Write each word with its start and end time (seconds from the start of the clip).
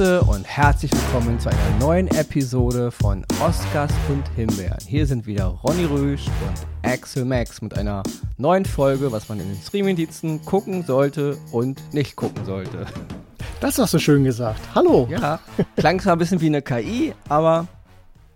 Grüße 0.00 0.22
und 0.22 0.46
herzlich 0.46 0.90
willkommen 0.92 1.38
zu 1.38 1.50
einer 1.50 1.78
neuen 1.78 2.08
Episode 2.08 2.90
von 2.90 3.22
Oscars 3.38 3.92
und 4.08 4.24
Himbeeren. 4.34 4.78
Hier 4.86 5.06
sind 5.06 5.26
wieder 5.26 5.44
Ronny 5.44 5.84
Rüsch 5.84 6.24
und 6.24 6.90
Axel 6.90 7.26
Max 7.26 7.60
mit 7.60 7.76
einer 7.76 8.02
neuen 8.38 8.64
Folge, 8.64 9.12
was 9.12 9.28
man 9.28 9.40
in 9.40 9.48
den 9.48 9.60
Streamingdiensten 9.60 10.42
gucken 10.46 10.84
sollte 10.84 11.36
und 11.52 11.92
nicht 11.92 12.16
gucken 12.16 12.46
sollte. 12.46 12.86
Das 13.60 13.78
hast 13.78 13.92
du 13.92 13.98
schön 13.98 14.24
gesagt. 14.24 14.60
Hallo. 14.74 15.06
Ja, 15.10 15.38
klang 15.76 16.00
zwar 16.00 16.14
ein 16.14 16.18
bisschen 16.18 16.40
wie 16.40 16.46
eine 16.46 16.62
KI, 16.62 17.12
aber 17.28 17.68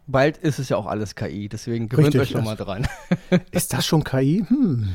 bald 0.06 0.36
ist 0.38 0.58
es 0.58 0.68
ja 0.68 0.76
auch 0.76 0.86
alles 0.86 1.14
KI, 1.14 1.48
deswegen 1.48 1.88
gewöhnt 1.88 2.08
Richtig, 2.08 2.20
euch 2.20 2.30
schon 2.30 2.44
mal 2.44 2.56
dran. 2.56 2.86
Ist 3.50 3.72
das 3.72 3.86
schon 3.86 4.04
KI? 4.04 4.44
Hm. 4.46 4.94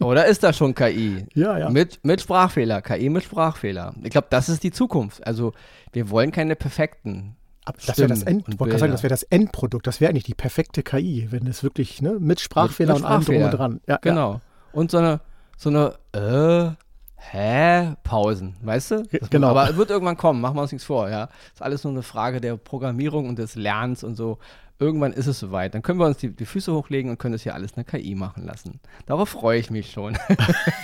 Oder 0.00 0.26
ist 0.26 0.42
das 0.42 0.56
schon 0.56 0.74
KI? 0.74 1.26
Ja, 1.34 1.58
ja. 1.58 1.70
Mit, 1.70 2.04
mit 2.04 2.20
Sprachfehler, 2.20 2.82
KI 2.82 3.08
mit 3.08 3.24
Sprachfehler. 3.24 3.94
Ich 4.02 4.10
glaube, 4.10 4.26
das 4.30 4.48
ist 4.48 4.62
die 4.62 4.72
Zukunft. 4.72 5.26
Also, 5.26 5.52
wir 5.92 6.10
wollen 6.10 6.32
keine 6.32 6.56
perfekten. 6.56 7.36
Aber 7.64 7.78
das 7.84 7.98
wäre 7.98 8.08
das, 8.08 8.22
End, 8.22 8.44
sagen, 8.58 8.92
das 8.92 9.02
wäre 9.02 9.10
das 9.10 9.24
Endprodukt. 9.24 9.86
Das 9.86 10.00
wäre 10.00 10.10
eigentlich 10.10 10.24
die 10.24 10.34
perfekte 10.34 10.82
KI, 10.82 11.28
wenn 11.30 11.46
es 11.46 11.62
wirklich 11.62 12.00
ne, 12.00 12.16
mit 12.20 12.40
Sprachfehler 12.40 12.94
mit 12.94 13.02
und 13.02 13.08
allem 13.08 13.24
drum 13.24 13.42
und 13.42 13.50
dran. 13.50 13.80
Ja, 13.86 13.98
Genau. 14.00 14.40
Und 14.72 14.90
so 14.90 14.98
eine, 14.98 15.20
so 15.56 15.70
eine, 15.70 15.94
äh, 16.12 16.85
hä, 17.16 17.94
Pausen, 18.02 18.56
weißt 18.62 18.90
du? 18.90 18.94
Ja, 19.10 19.26
genau. 19.30 19.48
Aber 19.48 19.70
es 19.70 19.76
wird 19.76 19.90
irgendwann 19.90 20.16
kommen, 20.16 20.40
machen 20.40 20.56
wir 20.56 20.62
uns 20.62 20.72
nichts 20.72 20.86
vor, 20.86 21.08
ja. 21.08 21.28
Ist 21.52 21.62
alles 21.62 21.84
nur 21.84 21.92
eine 21.92 22.02
Frage 22.02 22.40
der 22.40 22.56
Programmierung 22.56 23.28
und 23.28 23.38
des 23.38 23.54
Lernens 23.54 24.04
und 24.04 24.14
so. 24.14 24.38
Irgendwann 24.78 25.12
ist 25.12 25.26
es 25.26 25.38
soweit. 25.38 25.74
Dann 25.74 25.82
können 25.82 25.98
wir 25.98 26.06
uns 26.06 26.18
die, 26.18 26.30
die 26.30 26.44
Füße 26.44 26.72
hochlegen 26.72 27.10
und 27.10 27.18
können 27.18 27.32
das 27.32 27.42
hier 27.42 27.54
alles 27.54 27.74
eine 27.74 27.84
KI 27.84 28.14
machen 28.14 28.44
lassen. 28.44 28.80
Darauf 29.06 29.30
freue 29.30 29.58
ich 29.58 29.70
mich 29.70 29.90
schon. 29.90 30.18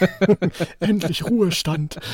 Endlich 0.81 1.25
Ruhestand. 1.25 2.01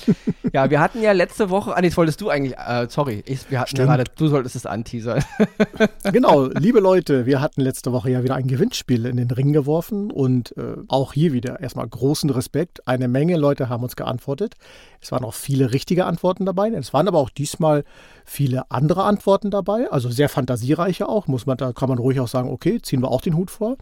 ja, 0.52 0.70
wir 0.70 0.80
hatten 0.80 1.02
ja 1.02 1.12
letzte 1.12 1.50
Woche, 1.50 1.76
ah, 1.76 1.80
nee, 1.80 1.88
das 1.88 1.96
wolltest 1.96 2.20
du 2.20 2.28
eigentlich, 2.28 2.56
äh, 2.58 2.86
sorry, 2.88 3.22
ich, 3.26 3.50
wir 3.50 3.60
hatten 3.60 3.70
Stimmt. 3.70 3.88
gerade, 3.88 4.04
du 4.16 4.28
solltest 4.28 4.56
es 4.56 4.66
anteasern. 4.66 5.24
genau, 6.12 6.46
liebe 6.46 6.80
Leute, 6.80 7.26
wir 7.26 7.40
hatten 7.40 7.60
letzte 7.60 7.92
Woche 7.92 8.10
ja 8.10 8.22
wieder 8.22 8.34
ein 8.34 8.46
Gewinnspiel 8.46 9.06
in 9.06 9.16
den 9.16 9.30
Ring 9.30 9.52
geworfen 9.52 10.10
und 10.10 10.56
äh, 10.56 10.76
auch 10.88 11.12
hier 11.12 11.32
wieder 11.32 11.60
erstmal 11.60 11.86
großen 11.88 12.30
Respekt. 12.30 12.86
Eine 12.86 13.08
Menge 13.08 13.36
Leute 13.36 13.68
haben 13.68 13.82
uns 13.82 13.96
geantwortet. 13.96 14.54
Es 15.00 15.12
waren 15.12 15.24
auch 15.24 15.34
viele 15.34 15.72
richtige 15.72 16.06
Antworten 16.06 16.46
dabei. 16.46 16.70
Es 16.70 16.92
waren 16.92 17.08
aber 17.08 17.18
auch 17.18 17.30
diesmal 17.30 17.84
viele 18.24 18.70
andere 18.70 19.04
Antworten 19.04 19.50
dabei, 19.50 19.90
also 19.90 20.10
sehr 20.10 20.28
fantasiereiche 20.28 21.08
auch. 21.08 21.26
Muss 21.26 21.46
man, 21.46 21.56
da 21.56 21.72
kann 21.72 21.88
man 21.88 21.98
ruhig 21.98 22.20
auch 22.20 22.28
sagen, 22.28 22.50
okay, 22.50 22.80
ziehen 22.80 23.00
wir 23.00 23.10
auch 23.10 23.20
den 23.20 23.36
Hut 23.36 23.50
vor. 23.50 23.76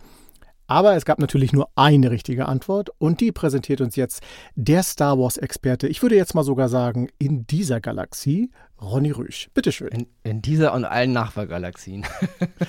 Aber 0.70 0.94
es 0.94 1.04
gab 1.04 1.18
natürlich 1.18 1.52
nur 1.52 1.68
eine 1.74 2.12
richtige 2.12 2.46
Antwort 2.46 2.90
und 2.98 3.20
die 3.20 3.32
präsentiert 3.32 3.80
uns 3.80 3.96
jetzt 3.96 4.22
der 4.54 4.84
Star 4.84 5.18
Wars-Experte, 5.18 5.88
ich 5.88 6.00
würde 6.00 6.14
jetzt 6.14 6.36
mal 6.36 6.44
sogar 6.44 6.68
sagen, 6.68 7.08
in 7.18 7.44
dieser 7.44 7.80
Galaxie, 7.80 8.52
Ronny 8.80 9.10
Rüsch. 9.10 9.50
Bitteschön. 9.54 9.88
In, 9.88 10.06
in 10.22 10.42
dieser 10.42 10.72
und 10.72 10.84
allen 10.84 11.12
Nachbargalaxien. 11.12 12.06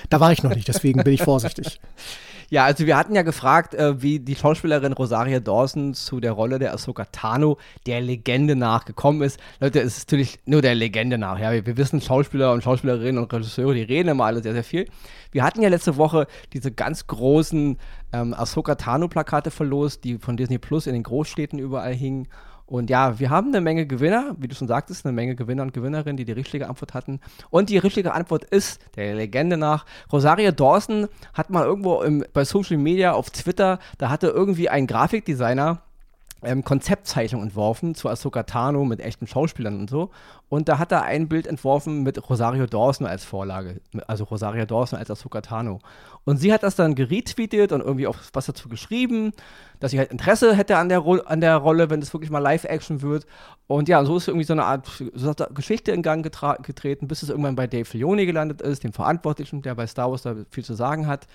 Da 0.09 0.20
war 0.20 0.31
ich 0.31 0.44
noch 0.44 0.54
nicht, 0.54 0.67
deswegen 0.67 1.04
bin 1.04 1.14
ich 1.14 1.23
vorsichtig. 1.23 1.80
Ja, 2.52 2.66
also 2.66 2.86
wir 2.86 2.98
hatten 2.98 3.16
ja 3.16 3.22
gefragt, 3.22 3.76
äh, 3.76 4.02
wie 4.02 4.20
die 4.20 4.36
Schauspielerin 4.36 4.92
Rosaria 4.92 5.39
Dawson 5.39 5.94
zu 5.94 6.20
der 6.20 6.34
Rolle 6.34 6.59
der 6.59 6.73
Ahsoka 6.73 7.06
Tano 7.06 7.58
der 7.86 8.02
Legende 8.02 8.58
nachgekommen 8.58 9.22
ist. 9.22 9.39
Leute, 9.62 9.80
es 9.80 10.00
ist 10.00 10.12
natürlich 10.12 10.38
nur 10.44 10.62
der 10.62 10.76
Legende 10.76 11.17
nach. 11.17 11.39
Ja, 11.39 11.54
wir, 11.54 11.66
wir 11.66 11.78
wissen, 11.78 12.02
Schauspieler 12.02 12.52
und 12.52 12.62
Schauspielerinnen 12.62 13.23
und 13.23 13.34
Regisseure, 13.34 13.73
die 13.73 13.84
reden 13.84 14.09
immer 14.09 14.26
alle 14.26 14.44
sehr, 14.44 14.52
sehr 14.52 14.66
viel. 14.66 14.89
Wir 15.32 15.45
hatten 15.45 15.62
ja 15.62 15.70
letzte 15.70 15.95
Woche 15.95 16.28
diese 16.52 16.73
ganz 16.73 17.08
großen 17.08 17.78
ähm, 18.12 18.34
Ahsoka 18.34 18.76
Tano 18.76 19.08
Plakate 19.08 19.50
verlost, 19.50 20.04
die 20.04 20.17
von 20.17 20.36
Disney 20.36 20.58
Plus 20.58 20.88
in 20.88 20.93
den 20.93 21.04
Großstädten 21.04 21.58
überall 21.58 21.93
hingen. 21.93 22.28
Und 22.71 22.89
ja, 22.89 23.20
wir 23.20 23.30
haben 23.30 23.49
eine 23.49 23.59
Menge 23.59 23.86
Gewinner, 23.86 24.33
wie 24.37 24.48
du 24.48 24.55
schon 24.55 24.70
sagtest, 24.70 25.05
eine 25.05 25.11
Menge 25.11 25.36
Gewinner 25.36 25.64
und 25.64 25.73
Gewinnerinnen, 25.73 26.15
die 26.15 26.23
die 26.23 26.32
richtige 26.32 26.70
Antwort 26.70 26.93
hatten. 26.93 27.20
Und 27.49 27.70
die 27.70 27.77
richtige 27.77 28.14
Antwort 28.14 28.45
ist, 28.45 28.80
der 28.95 29.14
Legende 29.14 29.58
nach, 29.58 29.86
Rosaria 30.09 30.54
Dawson 30.54 31.10
hat 31.33 31.49
mal 31.49 31.65
irgendwo 31.65 32.02
im, 32.02 32.23
bei 32.31 32.45
Social 32.45 32.77
Media 32.77 33.11
auf 33.11 33.30
Twitter, 33.30 33.77
da 33.98 34.10
hatte 34.10 34.27
irgendwie 34.27 34.70
ein 34.70 34.87
Grafikdesigner 34.87 35.81
ähm, 36.43 36.64
Konzeptzeichnung 36.64 37.43
entworfen 37.43 37.93
zu 37.93 38.08
Ahsoka 38.08 38.43
Tano 38.43 38.86
mit 38.86 39.02
echten 39.02 39.27
Schauspielern 39.27 39.77
und 39.77 39.89
so. 39.89 40.10
Und 40.48 40.70
da 40.70 40.80
hat 40.80 40.92
er 40.92 41.04
ein 41.04 41.27
Bild 41.27 41.48
entworfen 41.48 42.04
mit 42.04 42.30
Rosario 42.30 42.67
Dawson 42.67 43.05
als 43.05 43.26
Vorlage. 43.26 43.81
Also 44.08 44.23
Rosario 44.23 44.65
Dawson 44.65 44.98
als 44.98 45.11
Ahsoka 45.11 45.42
Tano. 45.42 45.80
Und 46.23 46.37
sie 46.37 46.54
hat 46.54 46.64
das 46.64 46.76
dann 46.76 46.93
geretweetet 46.93 47.71
und 47.71 47.82
irgendwie 47.82 48.05
auch 48.08 48.17
was 48.33 48.45
dazu 48.45 48.70
geschrieben, 48.70 49.32
dass 49.80 49.92
sie 49.92 49.98
halt 49.98 50.11
Interesse 50.11 50.55
hätte 50.55 50.77
an 50.77 50.89
der, 50.89 50.99
Ro 50.99 51.15
an 51.15 51.42
der 51.42 51.58
Rolle, 51.58 51.89
wenn 51.89 52.02
es 52.02 52.14
wirklich 52.14 52.30
mal 52.30 52.39
Live-Action 52.39 53.02
wird. 53.02 53.26
Und 53.67 53.89
ja, 53.89 54.05
so 54.05 54.17
ist 54.17 54.27
irgendwie 54.27 54.45
so 54.45 54.54
eine 54.54 54.65
Art 54.65 54.87
so 55.14 55.33
Geschichte 55.54 55.92
in 55.92 56.04
Gang 56.04 56.23
getreten, 56.23 57.08
bis 57.08 57.23
es 57.23 57.30
irgendwann 57.30 57.55
bei 57.55 57.65
Dave 57.65 57.86
Filoni 57.86 58.26
gelandet 58.26 58.61
ist, 58.61 58.83
dem 58.83 58.93
Verantwortlichen, 58.93 59.64
der 59.64 59.73
bei 59.73 59.87
Star 59.87 60.11
Wars 60.11 60.21
da 60.21 60.36
viel 60.52 60.64
zu 60.64 60.76
sagen 60.76 61.08
hat 61.08 61.26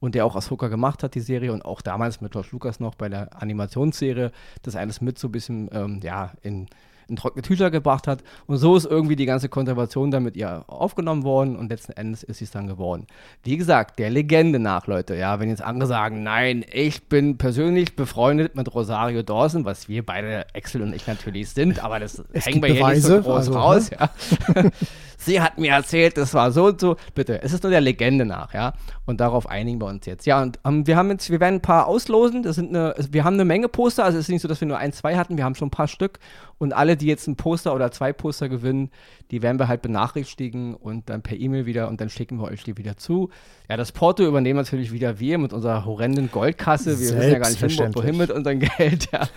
und 0.00 0.14
der 0.14 0.26
auch 0.26 0.36
Ahsoka 0.36 0.68
gemacht 0.68 1.02
hat, 1.02 1.14
die 1.14 1.20
Serie, 1.20 1.52
und 1.52 1.64
auch 1.64 1.80
damals 1.80 2.20
mit 2.20 2.32
George 2.32 2.48
Lucas 2.52 2.80
noch 2.80 2.94
bei 2.94 3.08
der 3.08 3.40
Animationsserie 3.40 4.30
das 4.62 4.76
alles 4.76 5.00
mit 5.00 5.18
so 5.18 5.28
ein 5.28 5.32
bisschen, 5.32 5.70
ähm, 5.72 6.00
ja, 6.02 6.32
in, 6.42 6.68
in 7.08 7.16
trockene 7.16 7.42
Tücher 7.42 7.70
gebracht 7.70 8.06
hat. 8.06 8.22
Und 8.46 8.56
so 8.56 8.76
ist 8.76 8.86
irgendwie 8.86 9.16
die 9.16 9.26
ganze 9.26 9.48
Konservation 9.48 10.10
dann 10.10 10.22
mit 10.22 10.36
ihr 10.36 10.64
aufgenommen 10.66 11.24
worden 11.24 11.56
und 11.56 11.70
letzten 11.70 11.92
Endes 11.92 12.22
ist 12.22 12.38
sie 12.38 12.44
es 12.44 12.50
dann 12.50 12.66
geworden. 12.66 13.06
Wie 13.42 13.56
gesagt, 13.56 13.98
der 13.98 14.10
Legende 14.10 14.58
nach, 14.58 14.86
Leute, 14.86 15.14
ja, 15.14 15.40
wenn 15.40 15.48
jetzt 15.48 15.62
andere 15.62 15.86
sagen, 15.86 16.22
nein, 16.22 16.64
ich 16.72 17.08
bin 17.08 17.38
persönlich 17.38 17.96
befreundet 17.96 18.54
mit 18.56 18.74
Rosario 18.74 19.22
Dawson, 19.22 19.64
was 19.64 19.88
wir 19.88 20.04
beide, 20.04 20.46
Axel 20.54 20.82
und 20.82 20.94
ich 20.94 21.06
natürlich 21.06 21.50
sind, 21.50 21.82
aber 21.82 22.00
das 22.00 22.22
Es 22.32 22.46
hängen 22.46 22.62
wir 22.62 22.72
hier 22.72 22.86
nicht 22.88 23.02
so 23.02 23.20
Beweise, 23.20 23.22
groß 23.22 23.36
also, 23.36 23.50
ne? 23.52 23.58
raus, 23.58 23.90
ja. 23.90 24.10
Sie 25.24 25.40
hat 25.40 25.58
mir 25.58 25.72
erzählt, 25.72 26.18
das 26.18 26.34
war 26.34 26.52
so 26.52 26.66
und 26.66 26.80
so. 26.80 26.96
Bitte, 27.14 27.42
es 27.42 27.54
ist 27.54 27.62
nur 27.62 27.70
der 27.70 27.80
Legende 27.80 28.26
nach, 28.26 28.52
ja. 28.52 28.74
Und 29.06 29.20
darauf 29.20 29.48
einigen 29.48 29.80
wir 29.80 29.86
uns 29.86 30.04
jetzt. 30.04 30.26
Ja, 30.26 30.42
und 30.42 30.58
ähm, 30.66 30.86
wir 30.86 30.96
haben 30.96 31.10
jetzt, 31.10 31.30
wir 31.30 31.40
werden 31.40 31.56
ein 31.56 31.62
paar 31.62 31.86
auslosen. 31.86 32.42
Das 32.42 32.56
sind 32.56 32.76
eine, 32.76 32.94
wir 33.10 33.24
haben 33.24 33.34
eine 33.34 33.46
Menge 33.46 33.68
Poster. 33.68 34.04
Also 34.04 34.18
es 34.18 34.26
ist 34.26 34.28
nicht 34.30 34.42
so, 34.42 34.48
dass 34.48 34.60
wir 34.60 34.68
nur 34.68 34.76
ein, 34.76 34.92
zwei 34.92 35.16
hatten. 35.16 35.38
Wir 35.38 35.44
haben 35.44 35.54
schon 35.54 35.68
ein 35.68 35.70
paar 35.70 35.88
Stück. 35.88 36.18
Und 36.58 36.72
alle, 36.72 36.96
die 36.96 37.06
jetzt 37.06 37.26
ein 37.26 37.36
Poster 37.36 37.74
oder 37.74 37.90
zwei 37.90 38.12
Poster 38.12 38.48
gewinnen, 38.48 38.90
die 39.30 39.42
werden 39.42 39.58
wir 39.58 39.66
halt 39.68 39.82
benachrichtigen 39.82 40.74
und 40.74 41.10
dann 41.10 41.22
per 41.22 41.36
E-Mail 41.36 41.66
wieder 41.66 41.88
und 41.88 42.00
dann 42.00 42.08
schicken 42.10 42.38
wir 42.38 42.44
euch 42.44 42.62
die 42.64 42.76
wieder 42.76 42.96
zu. 42.96 43.30
Ja, 43.68 43.76
das 43.76 43.92
Porto 43.92 44.24
übernehmen 44.24 44.58
natürlich 44.58 44.92
wieder 44.92 45.18
wir 45.18 45.38
mit 45.38 45.52
unserer 45.52 45.84
horrenden 45.84 46.30
Goldkasse. 46.30 46.98
Wir 47.00 47.16
wissen 47.16 47.32
ja 47.32 47.38
gar 47.38 47.50
nicht, 47.50 47.58
hin, 47.60 47.92
wo- 47.94 48.00
wohin 48.00 48.16
mit 48.16 48.30
unserem 48.30 48.60
Geld. 48.78 49.08
Ja. 49.12 49.28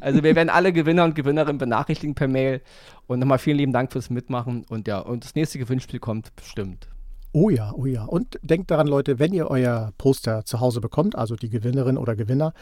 Also 0.00 0.22
wir 0.22 0.36
werden 0.36 0.48
alle 0.48 0.72
Gewinner 0.72 1.04
und 1.04 1.14
Gewinnerinnen 1.14 1.58
benachrichtigen 1.58 2.14
per 2.14 2.28
Mail. 2.28 2.60
Und 3.06 3.18
nochmal 3.18 3.38
vielen 3.38 3.56
lieben 3.56 3.72
Dank 3.72 3.90
fürs 3.92 4.08
Mitmachen. 4.08 4.64
Und 4.68 4.86
ja, 4.86 5.00
und 5.00 5.24
das 5.24 5.34
nächste 5.34 5.58
Gewinnspiel 5.58 5.98
kommt 5.98 6.34
bestimmt. 6.36 6.88
Oh 7.32 7.50
ja, 7.50 7.72
oh 7.74 7.86
ja. 7.86 8.04
Und 8.04 8.38
denkt 8.42 8.70
daran, 8.70 8.86
Leute, 8.86 9.18
wenn 9.18 9.32
ihr 9.32 9.48
euer 9.50 9.92
Poster 9.98 10.44
zu 10.44 10.60
Hause 10.60 10.80
bekommt, 10.80 11.16
also 11.16 11.36
die 11.36 11.48
Gewinnerin 11.48 11.96
oder 11.96 12.16
Gewinner, 12.16 12.54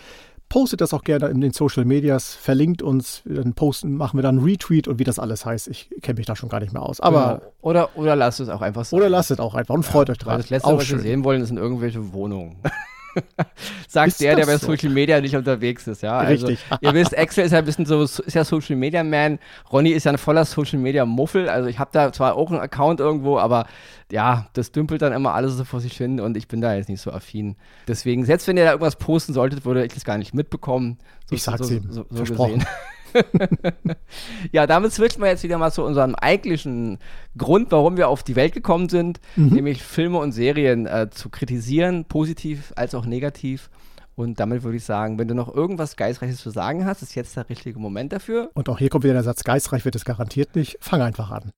postet 0.48 0.80
das 0.80 0.94
auch 0.94 1.02
gerne 1.04 1.28
in 1.28 1.40
den 1.40 1.52
Social 1.52 1.84
Medias, 1.84 2.34
verlinkt 2.34 2.82
uns, 2.82 3.22
dann 3.26 3.52
posten, 3.54 3.94
machen 3.96 4.16
wir 4.18 4.22
dann 4.22 4.38
einen 4.38 4.44
Retweet 4.46 4.88
und 4.88 4.98
wie 4.98 5.04
das 5.04 5.18
alles 5.18 5.44
heißt. 5.44 5.68
Ich 5.68 5.90
kenne 6.02 6.16
mich 6.18 6.26
da 6.26 6.34
schon 6.36 6.48
gar 6.48 6.60
nicht 6.60 6.72
mehr 6.72 6.82
aus. 6.82 7.00
Aber 7.00 7.38
Genau. 7.40 7.52
oder, 7.62 7.96
oder 7.96 8.16
lasst 8.16 8.40
es 8.40 8.48
auch 8.48 8.62
einfach 8.62 8.84
so. 8.84 8.96
oder 8.96 9.08
lasst 9.08 9.30
es 9.30 9.40
auch 9.40 9.54
einfach 9.54 9.74
und 9.74 9.82
freut 9.84 10.08
euch 10.10 10.18
Weil 10.20 10.24
dran. 10.24 10.36
das 10.40 10.50
letzte, 10.50 10.68
auch 10.68 10.72
was 10.78 10.80
wir 10.80 10.86
schön. 10.96 11.00
sehen 11.00 11.24
wollen, 11.24 11.44
sind 11.44 11.58
irgendwelche 11.58 12.12
Wohnungen. 12.12 12.56
Sagt 13.88 14.08
Ist 14.08 14.20
der, 14.20 14.36
der 14.36 14.46
bei 14.46 14.56
so? 14.56 14.66
Social 14.66 14.90
Media 14.90 15.20
nicht 15.20 15.34
unterwegs 15.36 15.86
ist, 15.86 16.02
ja. 16.02 16.18
Also, 16.18 16.46
Richtig. 16.46 16.66
ihr 16.80 16.94
wisst, 16.94 17.16
Axel 17.16 17.44
ist 17.44 17.52
ja 17.52 17.58
ein 17.58 17.64
bisschen 17.64 17.86
so, 17.86 18.02
ist 18.02 18.34
ja 18.34 18.44
Social 18.44 18.76
Media 18.76 19.02
Man. 19.02 19.38
Ronny 19.72 19.90
ist 19.90 20.04
ja 20.04 20.12
ein 20.12 20.18
voller 20.18 20.44
Social 20.44 20.78
Media 20.78 21.04
Muffel. 21.04 21.48
Also 21.48 21.68
ich 21.68 21.78
habe 21.78 21.90
da 21.92 22.12
zwar 22.12 22.36
auch 22.36 22.50
einen 22.50 22.60
Account 22.60 23.00
irgendwo, 23.00 23.38
aber 23.38 23.66
ja, 24.10 24.46
das 24.52 24.72
dümpelt 24.72 25.02
dann 25.02 25.12
immer 25.12 25.34
alles 25.34 25.54
so 25.54 25.64
vor 25.64 25.80
sich 25.80 25.96
hin 25.96 26.20
und 26.20 26.36
ich 26.36 26.48
bin 26.48 26.60
da 26.60 26.74
jetzt 26.74 26.88
nicht 26.88 27.00
so 27.00 27.12
affin. 27.12 27.56
Deswegen, 27.86 28.24
selbst 28.24 28.46
wenn 28.48 28.56
ihr 28.56 28.64
da 28.64 28.70
irgendwas 28.70 28.96
posten 28.96 29.32
solltet, 29.32 29.64
würde 29.64 29.84
ich 29.84 29.92
das 29.92 30.04
gar 30.04 30.18
nicht 30.18 30.34
mitbekommen. 30.34 30.98
So, 31.26 31.36
Ich 31.36 31.42
sag's 31.42 31.68
so, 31.68 31.74
ihm. 31.74 31.86
So, 31.90 32.06
so 32.08 32.16
Versprochen. 32.16 32.64
ja, 34.52 34.66
damit 34.66 34.92
switchen 34.92 35.22
wir 35.22 35.28
jetzt 35.28 35.42
wieder 35.42 35.58
mal 35.58 35.70
zu 35.70 35.84
unserem 35.84 36.14
eigentlichen 36.14 36.98
Grund, 37.36 37.72
warum 37.72 37.96
wir 37.96 38.08
auf 38.08 38.22
die 38.22 38.36
Welt 38.36 38.52
gekommen 38.52 38.88
sind, 38.88 39.20
nämlich 39.36 39.82
Filme 39.82 40.18
und 40.18 40.32
Serien 40.32 40.86
äh, 40.86 41.08
zu 41.10 41.30
kritisieren, 41.30 42.04
positiv 42.04 42.72
als 42.76 42.94
auch 42.94 43.06
negativ. 43.06 43.70
Und 44.18 44.40
damit 44.40 44.64
würde 44.64 44.76
ich 44.76 44.84
sagen, 44.84 45.16
wenn 45.18 45.28
du 45.28 45.34
noch 45.34 45.54
irgendwas 45.54 45.96
Geistreiches 45.96 46.40
zu 46.40 46.50
sagen 46.50 46.84
hast, 46.84 47.02
ist 47.02 47.14
jetzt 47.14 47.36
der 47.36 47.48
richtige 47.48 47.78
Moment 47.78 48.12
dafür. 48.12 48.50
Und 48.54 48.68
auch 48.68 48.78
hier 48.78 48.88
kommt 48.88 49.04
wieder 49.04 49.14
der 49.14 49.22
Satz, 49.22 49.44
geistreich 49.44 49.84
wird 49.84 49.94
es 49.94 50.04
garantiert 50.04 50.56
nicht. 50.56 50.76
Fang 50.80 51.02
einfach 51.02 51.30
an. 51.30 51.52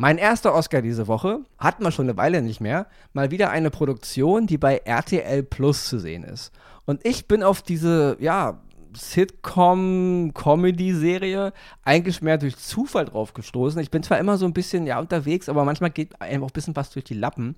Mein 0.00 0.16
erster 0.16 0.54
Oscar 0.54 0.80
diese 0.80 1.08
Woche 1.08 1.40
hatten 1.58 1.84
wir 1.84 1.90
schon 1.90 2.08
eine 2.08 2.16
Weile 2.16 2.40
nicht 2.40 2.58
mehr. 2.58 2.86
Mal 3.12 3.30
wieder 3.30 3.50
eine 3.50 3.68
Produktion, 3.68 4.46
die 4.46 4.56
bei 4.56 4.78
RTL 4.78 5.42
Plus 5.42 5.90
zu 5.90 5.98
sehen 5.98 6.24
ist. 6.24 6.52
Und 6.86 7.04
ich 7.04 7.28
bin 7.28 7.42
auf 7.42 7.60
diese, 7.60 8.16
ja, 8.18 8.62
Sitcom-Comedy-Serie 8.96 11.52
eigentlich 11.84 12.22
mehr 12.22 12.38
durch 12.38 12.56
Zufall 12.56 13.04
drauf 13.04 13.34
gestoßen. 13.34 13.78
Ich 13.82 13.90
bin 13.90 14.02
zwar 14.02 14.18
immer 14.18 14.38
so 14.38 14.46
ein 14.46 14.54
bisschen, 14.54 14.86
ja, 14.86 14.98
unterwegs, 14.98 15.50
aber 15.50 15.66
manchmal 15.66 15.90
geht 15.90 16.18
einem 16.22 16.44
auch 16.44 16.48
ein 16.48 16.54
bisschen 16.54 16.76
was 16.76 16.88
durch 16.88 17.04
die 17.04 17.12
Lappen. 17.12 17.54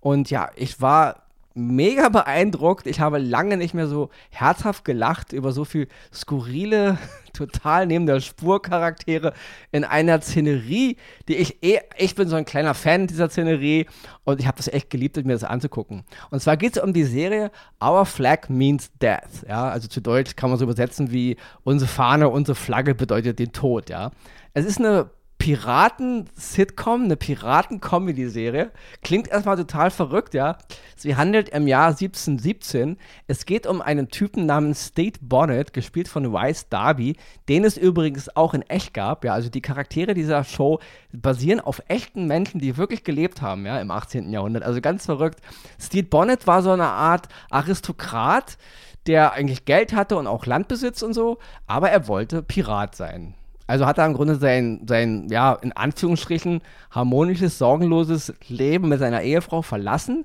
Und 0.00 0.28
ja, 0.28 0.50
ich 0.56 0.80
war 0.80 1.25
mega 1.56 2.10
beeindruckt. 2.10 2.86
Ich 2.86 3.00
habe 3.00 3.18
lange 3.18 3.56
nicht 3.56 3.74
mehr 3.74 3.88
so 3.88 4.10
herzhaft 4.30 4.84
gelacht 4.84 5.32
über 5.32 5.52
so 5.52 5.64
viel 5.64 5.88
skurrile, 6.12 6.98
total 7.32 7.86
neben 7.86 8.06
der 8.06 8.20
Spur 8.20 8.62
Charaktere 8.62 9.32
in 9.72 9.84
einer 9.84 10.20
Szenerie, 10.20 10.96
die 11.28 11.36
ich 11.36 11.62
eh, 11.62 11.80
ich 11.96 12.14
bin 12.14 12.28
so 12.28 12.36
ein 12.36 12.44
kleiner 12.44 12.74
Fan 12.74 13.06
dieser 13.06 13.28
Szenerie 13.28 13.86
und 14.24 14.40
ich 14.40 14.46
habe 14.46 14.56
das 14.56 14.68
echt 14.68 14.90
geliebt, 14.90 15.16
mir 15.16 15.32
das 15.32 15.44
anzugucken. 15.44 16.04
Und 16.30 16.40
zwar 16.40 16.56
geht 16.56 16.76
es 16.76 16.82
um 16.82 16.92
die 16.92 17.04
Serie 17.04 17.50
Our 17.82 18.06
Flag 18.06 18.48
Means 18.48 18.90
Death. 19.00 19.46
Ja, 19.48 19.68
also 19.68 19.88
zu 19.88 20.00
Deutsch 20.00 20.36
kann 20.36 20.50
man 20.50 20.58
so 20.58 20.64
übersetzen 20.64 21.10
wie 21.10 21.36
unsere 21.64 21.90
Fahne, 21.90 22.28
unsere 22.28 22.54
Flagge 22.54 22.94
bedeutet 22.94 23.38
den 23.38 23.52
Tod. 23.52 23.88
Ja, 23.88 24.10
es 24.52 24.64
ist 24.64 24.78
eine 24.78 25.10
Piraten-Sitcom, 25.46 27.04
eine 27.04 27.16
Piraten-Comedy-Serie. 27.16 28.72
Klingt 29.04 29.28
erstmal 29.28 29.56
total 29.56 29.92
verrückt, 29.92 30.34
ja. 30.34 30.58
Sie 30.96 31.14
handelt 31.14 31.50
im 31.50 31.68
Jahr 31.68 31.90
1717. 31.90 32.96
Es 33.28 33.46
geht 33.46 33.68
um 33.68 33.80
einen 33.80 34.08
Typen 34.08 34.46
namens 34.46 34.86
State 34.86 35.20
Bonnet, 35.22 35.72
gespielt 35.72 36.08
von 36.08 36.32
Wise 36.32 36.64
Darby, 36.68 37.14
den 37.48 37.62
es 37.62 37.76
übrigens 37.76 38.34
auch 38.34 38.54
in 38.54 38.62
echt 38.62 38.92
gab, 38.92 39.24
ja. 39.24 39.34
Also 39.34 39.48
die 39.48 39.60
Charaktere 39.60 40.14
dieser 40.14 40.42
Show 40.42 40.80
basieren 41.12 41.60
auf 41.60 41.80
echten 41.86 42.26
Menschen, 42.26 42.58
die 42.58 42.76
wirklich 42.76 43.04
gelebt 43.04 43.40
haben, 43.40 43.66
ja, 43.66 43.80
im 43.80 43.92
18. 43.92 44.32
Jahrhundert. 44.32 44.64
Also 44.64 44.80
ganz 44.80 45.06
verrückt. 45.06 45.38
State 45.80 46.08
Bonnet 46.08 46.48
war 46.48 46.64
so 46.64 46.72
eine 46.72 46.88
Art 46.88 47.28
Aristokrat, 47.50 48.58
der 49.06 49.34
eigentlich 49.34 49.64
Geld 49.64 49.92
hatte 49.92 50.16
und 50.16 50.26
auch 50.26 50.44
Landbesitz 50.44 51.02
und 51.02 51.14
so, 51.14 51.38
aber 51.68 51.88
er 51.90 52.08
wollte 52.08 52.42
Pirat 52.42 52.96
sein. 52.96 53.36
Also 53.66 53.86
hat 53.86 53.98
er 53.98 54.06
im 54.06 54.14
Grunde 54.14 54.36
sein, 54.36 54.82
sein, 54.86 55.28
ja, 55.28 55.52
in 55.54 55.72
Anführungsstrichen 55.72 56.60
harmonisches, 56.90 57.58
sorgenloses 57.58 58.32
Leben 58.48 58.88
mit 58.88 59.00
seiner 59.00 59.22
Ehefrau 59.22 59.62
verlassen, 59.62 60.24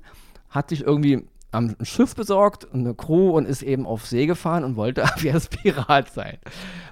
hat 0.49 0.69
sich 0.69 0.83
irgendwie 0.83 1.27
ein 1.51 1.75
Schiff 1.81 2.15
besorgt 2.15 2.65
und 2.65 2.81
eine 2.81 2.93
Crew 2.93 3.31
und 3.31 3.45
ist 3.45 3.61
eben 3.61 3.85
auf 3.85 4.05
See 4.05 4.25
gefahren 4.25 4.63
und 4.63 4.75
wollte 4.75 5.03
ab 5.05 5.21
jetzt 5.21 5.49
Pirat 5.49 6.11
sein. 6.11 6.37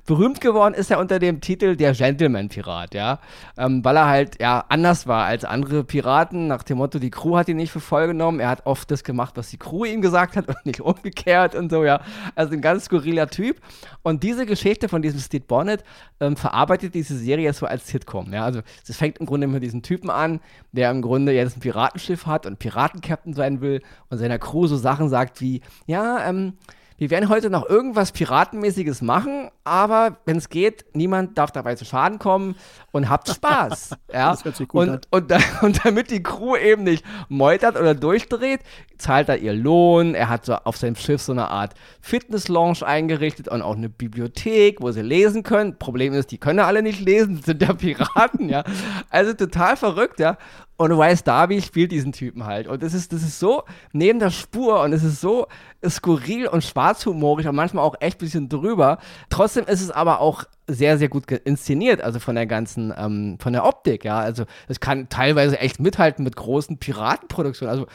Berühmt 0.06 0.42
geworden 0.42 0.74
ist 0.74 0.90
er 0.90 1.00
unter 1.00 1.20
dem 1.20 1.40
Titel 1.40 1.76
der 1.76 1.94
Gentleman-Pirat, 1.94 2.96
ja, 2.96 3.20
ähm, 3.58 3.86
weil 3.86 3.96
er 3.96 4.08
halt 4.08 4.42
ja 4.42 4.66
anders 4.68 5.06
war 5.06 5.26
als 5.26 5.46
andere 5.46 5.84
Piraten. 5.84 6.48
Nach 6.48 6.64
dem 6.64 6.80
Motto, 6.80 6.98
die 6.98 7.12
Crew 7.12 7.38
hat 7.38 7.48
ihn 7.48 7.58
nicht 7.58 7.72
für 7.72 7.80
voll 7.80 8.08
genommen. 8.08 8.40
Er 8.40 8.50
hat 8.50 8.66
oft 8.66 8.90
das 8.90 9.04
gemacht, 9.04 9.38
was 9.38 9.50
die 9.50 9.58
Crew 9.58 9.86
ihm 9.86 10.02
gesagt 10.02 10.36
hat 10.36 10.48
und 10.48 10.66
nicht 10.66 10.82
umgekehrt 10.82 11.54
und 11.54 11.70
so, 11.70 11.86
ja. 11.86 12.02
Also 12.36 12.54
ein 12.54 12.62
ganz 12.62 12.86
skurriler 12.86 13.28
Typ. 13.28 13.62
Und 14.02 14.24
diese 14.24 14.48
Geschichte 14.48 14.90
von 14.90 15.04
diesem 15.04 15.20
Steve 15.20 15.46
Bonnet 15.46 15.84
ähm, 16.20 16.36
verarbeitet 16.36 16.96
diese 16.96 17.16
Serie 17.16 17.54
so 17.54 17.68
als 17.68 17.88
Sitcom, 17.88 18.34
ja. 18.34 18.44
Also 18.46 18.62
es 18.88 18.98
fängt 18.98 19.20
im 19.20 19.28
Grunde 19.28 19.46
mit 19.46 19.62
diesem 19.62 19.84
Typen 19.84 20.10
an, 20.10 20.40
der 20.72 20.90
im 20.90 21.04
Grunde 21.04 21.34
jetzt 21.34 21.56
ein 21.56 21.60
Piratenschiff 21.60 22.26
hat 22.26 22.48
und 22.48 22.58
Piratenkapitän 22.58 23.34
sein 23.34 23.62
will 23.62 23.84
und 24.10 24.18
seiner 24.18 24.40
Crew 24.40 24.49
so 24.68 24.78
Sachen 24.78 25.10
sagt 25.10 25.42
wie, 25.42 25.62
ja, 25.88 26.28
ähm, 26.28 26.54
wir 26.98 27.10
werden 27.10 27.30
heute 27.30 27.50
noch 27.50 27.68
irgendwas 27.70 28.12
Piratenmäßiges 28.12 29.02
machen, 29.02 29.50
aber 29.70 30.18
wenn 30.26 30.38
es 30.38 30.50
geht, 30.50 30.86
niemand 30.94 31.38
darf 31.38 31.52
dabei 31.52 31.76
zu 31.76 31.86
Schaden 31.86 32.20
kommen 32.20 32.56
und 32.92 33.10
habt 33.10 33.30
Spaß. 33.36 33.92
ja? 34.12 34.32
Das 34.32 34.44
hört 34.44 34.56
sich 34.56 34.68
gut 34.68 34.82
und, 34.82 34.90
an. 34.90 35.02
Und, 35.12 35.34
und, 35.62 35.86
damit 35.86 36.12
die 36.12 36.24
Crew 36.24 36.56
eben 36.56 36.84
nicht 36.84 37.06
meutert 37.30 37.78
oder 37.78 37.94
durchdreht, 37.94 38.62
zahlt 38.98 39.30
er 39.30 39.38
ihr 39.38 39.54
Lohn. 39.54 40.16
Er 40.16 40.30
hat 40.30 40.46
so 40.46 40.56
auf 40.56 40.78
seinem 40.78 40.96
Schiff 40.96 41.22
so 41.22 41.32
eine 41.32 41.50
Art 41.50 41.74
Fitness-Lounge 42.02 42.86
eingerichtet 42.86 43.48
und 43.48 43.62
auch 43.62 43.76
eine 43.76 43.90
Bibliothek, 43.90 44.82
wo 44.82 44.92
sie 44.92 45.02
lesen 45.02 45.44
können. 45.44 45.78
Problem 45.78 46.14
ist, 46.14 46.32
die 46.32 46.38
können 46.38 46.60
alle 46.60 46.82
nicht 46.82 47.00
lesen, 47.00 47.42
sind 47.42 47.62
ja 47.62 47.74
Piraten, 47.74 48.50
ja. 48.50 48.64
Also 49.10 49.34
total 49.34 49.78
verrückt, 49.78 50.20
ja. 50.20 50.38
Und 50.80 50.98
Wise 50.98 51.26
Darby 51.26 51.62
spielt 51.62 51.92
diesen 51.92 52.14
Typen 52.14 52.46
halt. 52.46 52.66
Und 52.66 52.82
das 52.82 52.94
ist, 52.94 53.12
das 53.12 53.22
ist 53.22 53.38
so 53.38 53.64
neben 53.92 54.20
der 54.20 54.30
Spur 54.30 54.82
und 54.82 54.94
es 54.94 55.04
ist 55.04 55.20
so 55.20 55.48
skurril 55.86 56.48
und 56.48 56.64
schwarzhumorig 56.64 57.50
und 57.50 57.56
manchmal 57.56 57.84
auch 57.84 57.96
echt 58.00 58.16
ein 58.16 58.20
bisschen 58.20 58.48
drüber. 58.48 58.98
Trotzdem 59.30 59.59
ist 59.66 59.82
es 59.82 59.92
aber 59.92 60.20
auch 60.20 60.46
sehr, 60.68 60.98
sehr 60.98 61.10
gut 61.10 61.32
inszeniert, 61.32 62.02
also 62.02 62.20
von 62.20 62.36
der 62.36 62.46
ganzen, 62.46 62.94
ähm, 62.98 63.38
von 63.40 63.54
der 63.54 63.66
Optik, 63.66 64.06
ja. 64.06 64.20
Also 64.20 64.46
es 64.68 64.80
kann 64.80 65.10
teilweise 65.10 65.60
echt 65.60 65.80
mithalten 65.80 66.24
mit 66.24 66.36
großen 66.36 66.78
Piratenproduktionen. 66.78 67.72
Also 67.72 67.88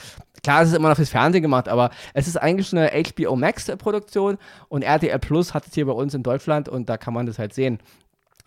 klar, 0.42 0.62
es 0.62 0.70
ist 0.70 0.76
immer 0.76 0.88
noch 0.88 0.96
fürs 0.96 1.10
Fernsehen 1.10 1.42
gemacht, 1.42 1.68
aber 1.68 1.90
es 2.14 2.26
ist 2.26 2.36
eigentlich 2.36 2.72
eine 2.72 2.90
HBO 2.90 3.36
Max-Produktion 3.36 4.38
und 4.68 4.82
RTL 4.82 5.18
Plus 5.18 5.54
hat 5.54 5.66
es 5.66 5.74
hier 5.74 5.86
bei 5.86 5.92
uns 5.92 6.14
in 6.14 6.22
Deutschland 6.22 6.68
und 6.68 6.88
da 6.88 6.96
kann 6.96 7.14
man 7.14 7.26
das 7.26 7.38
halt 7.38 7.54
sehen. 7.54 7.78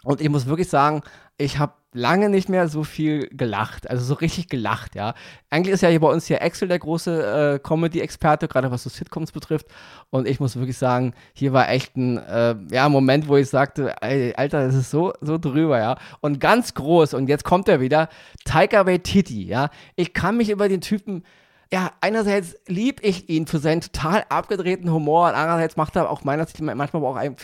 Und 0.07 0.21
ich 0.21 0.30
muss 0.30 0.45
wirklich 0.45 0.69
sagen, 0.69 1.01
ich 1.38 1.59
habe 1.59 1.74
lange 1.92 2.30
nicht 2.30 2.48
mehr 2.48 2.69
so 2.69 2.86
viel 2.86 3.27
gelacht, 3.27 3.89
also 3.89 4.06
so 4.06 4.13
richtig 4.13 4.48
gelacht, 4.48 4.95
ja. 4.95 5.15
Eigentlich 5.50 5.74
ist 5.74 5.81
ja 5.81 5.89
hier 5.89 6.00
bei 6.00 6.07
uns 6.07 6.27
hier 6.27 6.42
Axel 6.42 6.69
der 6.69 6.80
große 6.80 7.56
äh, 7.56 7.59
Comedy-Experte, 7.59 8.48
gerade 8.48 8.71
was 8.71 8.83
so 8.83 8.89
Sitcoms 8.89 9.33
betrifft. 9.33 9.68
Und 10.09 10.25
ich 10.25 10.39
muss 10.39 10.56
wirklich 10.56 10.77
sagen, 10.77 11.13
hier 11.33 11.51
war 11.51 11.68
echt 11.68 11.98
ein 11.98 12.19
äh, 12.19 12.56
ja, 12.71 12.88
Moment, 12.88 13.27
wo 13.27 13.36
ich 13.36 13.50
sagte, 13.50 14.01
ey, 14.01 14.33
Alter, 14.38 14.65
das 14.65 14.75
ist 14.75 14.92
so, 14.92 15.12
so 15.19 15.38
drüber, 15.38 15.77
ja. 15.77 15.98
Und 16.21 16.39
ganz 16.39 16.74
groß, 16.74 17.13
und 17.13 17.27
jetzt 17.27 17.44
kommt 17.44 17.68
er 17.68 17.81
wieder, 17.81 18.07
Taika 18.45 18.86
Waititi, 18.86 19.45
ja. 19.45 19.71
Ich 19.98 20.13
kann 20.13 20.38
mich 20.38 20.50
über 20.50 20.69
den 20.69 20.80
Typen 20.80 21.25
ja, 21.71 21.91
einerseits 22.01 22.55
lieb 22.67 22.99
ich 23.03 23.29
ihn 23.29 23.47
für 23.47 23.59
seinen 23.59 23.81
total 23.81 24.25
abgedrehten 24.29 24.91
Humor 24.91 25.27
und 25.29 25.35
andererseits 25.35 25.75
macht 25.75 25.95
er 25.95 26.09
auch 26.09 26.23
meiner 26.23 26.45
Sicht 26.45 26.61
manchmal 26.61 27.03
auch 27.03 27.15
ein, 27.15 27.35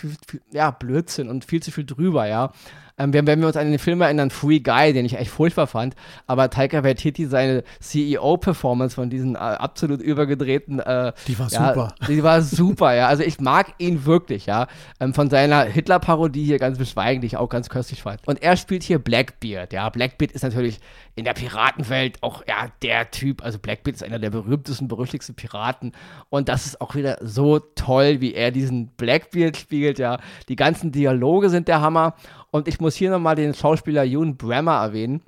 ja, 0.52 0.72
Blödsinn 0.72 1.30
und 1.30 1.46
viel 1.46 1.62
zu 1.62 1.72
viel 1.72 1.86
drüber, 1.86 2.28
ja. 2.28 2.52
Ähm, 2.98 3.12
wenn, 3.14 3.26
wenn 3.26 3.40
wir 3.40 3.48
uns 3.48 3.58
an 3.58 3.70
den 3.70 3.80
Film 3.80 4.02
erinnern, 4.02 4.30
Free 4.30 4.60
Guy, 4.60 4.94
den 4.94 5.06
ich 5.06 5.18
echt 5.18 5.32
furchtbar 5.32 5.68
fand, 5.68 5.96
aber 6.28 6.50
Taika 6.50 6.84
Waititi, 6.84 7.26
seine 7.26 7.64
CEO-Performance 7.80 8.96
von 8.96 9.10
diesen 9.10 9.36
äh, 9.36 9.40
absolut 9.40 10.02
übergedrehten. 10.02 10.80
Äh, 10.80 11.14
die 11.28 11.40
war 11.40 11.50
ja, 11.50 11.70
super. 11.70 11.96
Die 12.08 12.24
war 12.24 12.42
super, 12.42 12.94
ja. 12.94 13.08
Also 13.08 13.24
ich 13.24 13.40
mag 13.40 13.74
ihn 13.80 14.06
wirklich, 14.06 14.46
ja. 14.46 14.68
Ähm, 15.00 15.14
von 15.14 15.30
seiner 15.30 15.64
Hitler-Parodie 15.64 16.46
hier 16.46 16.60
ganz 16.60 16.78
beschweigen, 16.78 17.22
die 17.22 17.28
ich 17.28 17.38
auch 17.38 17.50
ganz 17.50 17.70
köstlich 17.70 18.04
fand. 18.04 18.28
Und 18.28 18.44
er 18.44 18.58
spielt 18.58 18.84
hier 18.84 19.00
Blackbeard, 19.00 19.74
ja. 19.74 19.90
Blackbeard 19.90 20.32
ist 20.32 20.44
natürlich 20.44 20.80
in 21.16 21.26
der 21.26 21.34
Piratenwelt 21.34 22.22
auch, 22.22 22.44
ja, 22.48 22.68
der 22.82 23.10
Typ. 23.12 23.44
Also 23.44 23.60
Blackbeard 23.60 23.96
ist 23.96 24.04
einer 24.04 24.20
der 24.20 24.30
berühmtesten, 24.30 24.88
berüchtigsten 24.88 25.36
Piraten. 25.36 25.94
Und 26.30 26.50
das 26.50 26.66
ist 26.66 26.82
auch 26.82 26.96
wieder 26.96 27.18
so 27.22 27.60
toll, 27.60 28.22
wie 28.22 28.34
er 28.34 28.52
diesen 28.52 28.88
Blackbeard 28.88 29.58
spielt, 29.58 29.98
ja. 29.98 30.20
Die 30.48 30.56
ganzen 30.56 30.92
Dialoge 30.92 31.50
sind 31.50 31.68
der 31.68 31.82
Hammer. 31.82 32.16
Und 32.54 32.68
ich 32.68 32.80
muss 32.80 32.94
hier 32.94 33.10
nochmal 33.10 33.36
den 33.36 33.56
Schauspieler 33.56 34.06
Ewan 34.06 34.38
Brammer 34.38 34.76
erwähnen. 34.76 35.24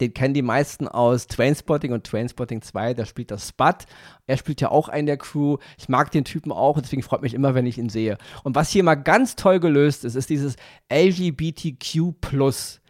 Den 0.00 0.12
kennen 0.12 0.34
die 0.34 0.42
meisten 0.42 0.88
aus 0.88 1.28
Trainspotting 1.28 1.92
und 1.92 2.04
Trainspotting 2.04 2.60
2, 2.60 2.92
da 2.92 3.06
spielt 3.06 3.30
das 3.30 3.48
Spud. 3.48 3.86
Er 4.26 4.36
spielt 4.36 4.60
ja 4.60 4.72
auch 4.72 4.88
einen 4.88 5.06
der 5.06 5.16
Crew. 5.16 5.58
Ich 5.78 5.88
mag 5.88 6.10
den 6.10 6.24
Typen 6.24 6.50
auch, 6.50 6.80
deswegen 6.80 7.04
freut 7.04 7.22
mich 7.22 7.34
immer, 7.34 7.54
wenn 7.54 7.66
ich 7.66 7.78
ihn 7.78 7.88
sehe. 7.88 8.18
Und 8.42 8.56
was 8.56 8.70
hier 8.70 8.82
mal 8.82 8.96
ganz 8.96 9.36
toll 9.36 9.60
gelöst 9.60 10.04
ist, 10.04 10.16
ist 10.16 10.28
dieses 10.28 10.56
LGBTQ 10.92 12.20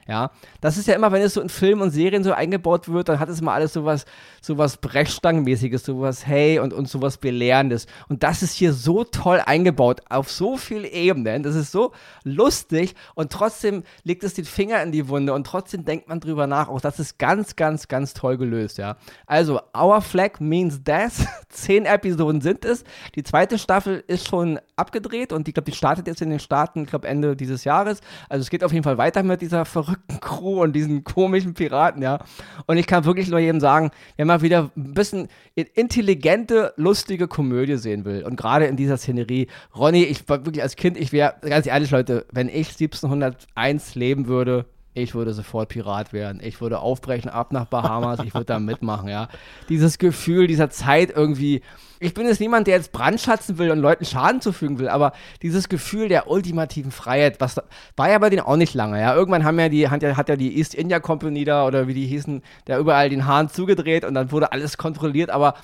ja, 0.08 0.30
das 0.60 0.78
ist 0.78 0.86
ja 0.86 0.94
immer, 0.94 1.10
wenn 1.10 1.22
es 1.22 1.34
so 1.34 1.40
in 1.40 1.48
Filmen 1.48 1.82
und 1.82 1.90
Serien 1.90 2.22
so 2.22 2.32
eingebaut 2.32 2.88
wird, 2.88 3.08
dann 3.08 3.18
hat 3.18 3.28
es 3.28 3.40
mal 3.40 3.54
alles 3.54 3.72
sowas, 3.72 4.04
sowas 4.40 4.76
Brechstangenmäßiges, 4.76 5.84
sowas 5.84 6.24
Hey 6.24 6.60
und, 6.60 6.72
und 6.72 6.88
sowas 6.88 7.18
Belehrendes. 7.18 7.86
Und 8.08 8.22
das 8.22 8.42
ist 8.42 8.52
hier 8.52 8.72
so 8.72 9.02
toll 9.02 9.42
eingebaut, 9.44 10.02
auf 10.08 10.30
so 10.30 10.56
vielen 10.56 10.84
Ebenen. 10.84 11.42
Das 11.42 11.56
ist 11.56 11.72
so 11.72 11.92
lustig 12.22 12.94
und 13.14 13.32
trotzdem 13.32 13.82
legt 14.04 14.22
es 14.22 14.34
den 14.34 14.44
Finger 14.44 14.80
in 14.82 14.92
die 14.92 15.08
Wunde 15.08 15.34
und 15.34 15.44
trotzdem 15.44 15.84
denkt 15.84 16.08
man 16.08 16.20
drüber 16.20 16.46
nach. 16.46 16.68
Auch 16.68 16.80
das 16.80 17.00
ist 17.00 17.18
ganz, 17.18 17.56
ganz, 17.56 17.88
ganz 17.88 18.14
toll 18.14 18.36
gelöst, 18.36 18.78
ja. 18.78 18.96
Also, 19.26 19.60
Our 19.76 20.00
Flag 20.02 20.38
Means 20.38 20.84
Death. 20.84 21.26
Zehn 21.48 21.84
Episoden 21.84 22.40
sind 22.40 22.64
es. 22.64 22.84
Die 23.14 23.22
zweite 23.22 23.58
Staffel 23.58 24.04
ist 24.06 24.28
schon 24.28 24.60
abgedreht 24.76 25.32
und 25.32 25.48
ich 25.48 25.54
glaube, 25.54 25.70
die 25.70 25.76
startet 25.76 26.06
jetzt 26.06 26.22
in 26.22 26.30
den 26.30 26.38
Staaten, 26.38 26.82
ich 26.84 26.90
glaube, 26.90 27.08
Ende 27.08 27.34
dieses 27.34 27.64
Jahres. 27.64 28.00
Also, 28.28 28.42
es 28.42 28.50
geht 28.50 28.62
auf 28.62 28.72
jeden 28.72 28.84
Fall 28.84 28.98
weiter 28.98 29.22
mit 29.24 29.40
dieser 29.40 29.64
verrückten 29.64 29.95
verrückten 29.96 30.20
Crew 30.20 30.62
und 30.62 30.72
diesen 30.74 31.04
komischen 31.04 31.54
Piraten, 31.54 32.02
ja. 32.02 32.18
Und 32.66 32.76
ich 32.76 32.86
kann 32.86 33.04
wirklich 33.04 33.28
nur 33.28 33.38
jedem 33.38 33.60
sagen, 33.60 33.90
wenn 34.16 34.26
man 34.26 34.42
wieder 34.42 34.70
ein 34.76 34.94
bisschen 34.94 35.28
intelligente, 35.54 36.72
lustige 36.76 37.28
Komödie 37.28 37.76
sehen 37.76 38.04
will 38.04 38.24
und 38.24 38.36
gerade 38.36 38.66
in 38.66 38.76
dieser 38.76 38.96
Szenerie, 38.96 39.48
Ronny, 39.74 40.04
ich 40.04 40.28
war 40.28 40.44
wirklich 40.44 40.62
als 40.62 40.76
Kind, 40.76 40.96
ich 40.96 41.12
wäre, 41.12 41.34
ganz 41.42 41.66
ehrlich, 41.66 41.90
Leute, 41.90 42.26
wenn 42.32 42.48
ich 42.48 42.70
1701 42.80 43.94
leben 43.94 44.26
würde, 44.26 44.66
ich 44.96 45.14
würde 45.14 45.34
sofort 45.34 45.68
Pirat 45.68 46.12
werden. 46.12 46.40
Ich 46.42 46.60
würde 46.60 46.78
aufbrechen 46.78 47.30
ab 47.30 47.52
nach 47.52 47.66
Bahamas. 47.66 48.20
Ich 48.24 48.32
würde 48.32 48.46
da 48.46 48.58
mitmachen, 48.58 49.08
ja. 49.08 49.28
Dieses 49.68 49.98
Gefühl 49.98 50.46
dieser 50.46 50.70
Zeit 50.70 51.10
irgendwie. 51.14 51.60
Ich 52.00 52.14
bin 52.14 52.26
jetzt 52.26 52.40
niemand, 52.40 52.66
der 52.66 52.76
jetzt 52.76 52.92
brandschatzen 52.92 53.58
will 53.58 53.70
und 53.70 53.78
Leuten 53.78 54.04
Schaden 54.04 54.40
zufügen 54.40 54.78
will, 54.78 54.88
aber 54.88 55.12
dieses 55.42 55.68
Gefühl 55.68 56.08
der 56.08 56.30
ultimativen 56.30 56.90
Freiheit, 56.90 57.40
was 57.40 57.56
war 57.96 58.10
ja 58.10 58.18
bei 58.18 58.30
denen 58.30 58.42
auch 58.42 58.56
nicht 58.56 58.74
lange, 58.74 59.00
ja. 59.00 59.14
Irgendwann 59.14 59.44
haben 59.44 59.58
ja 59.58 59.68
die, 59.68 59.88
hat 59.88 60.02
ja, 60.02 60.16
hat 60.16 60.28
ja 60.28 60.36
die 60.36 60.56
East 60.58 60.74
India 60.74 61.00
Company 61.00 61.44
da 61.44 61.66
oder 61.66 61.88
wie 61.88 61.94
die 61.94 62.06
hießen, 62.06 62.42
der 62.66 62.78
überall 62.78 63.10
den 63.10 63.26
Hahn 63.26 63.48
zugedreht 63.48 64.04
und 64.04 64.14
dann 64.14 64.32
wurde 64.32 64.52
alles 64.52 64.78
kontrolliert, 64.78 65.30
aber 65.30 65.54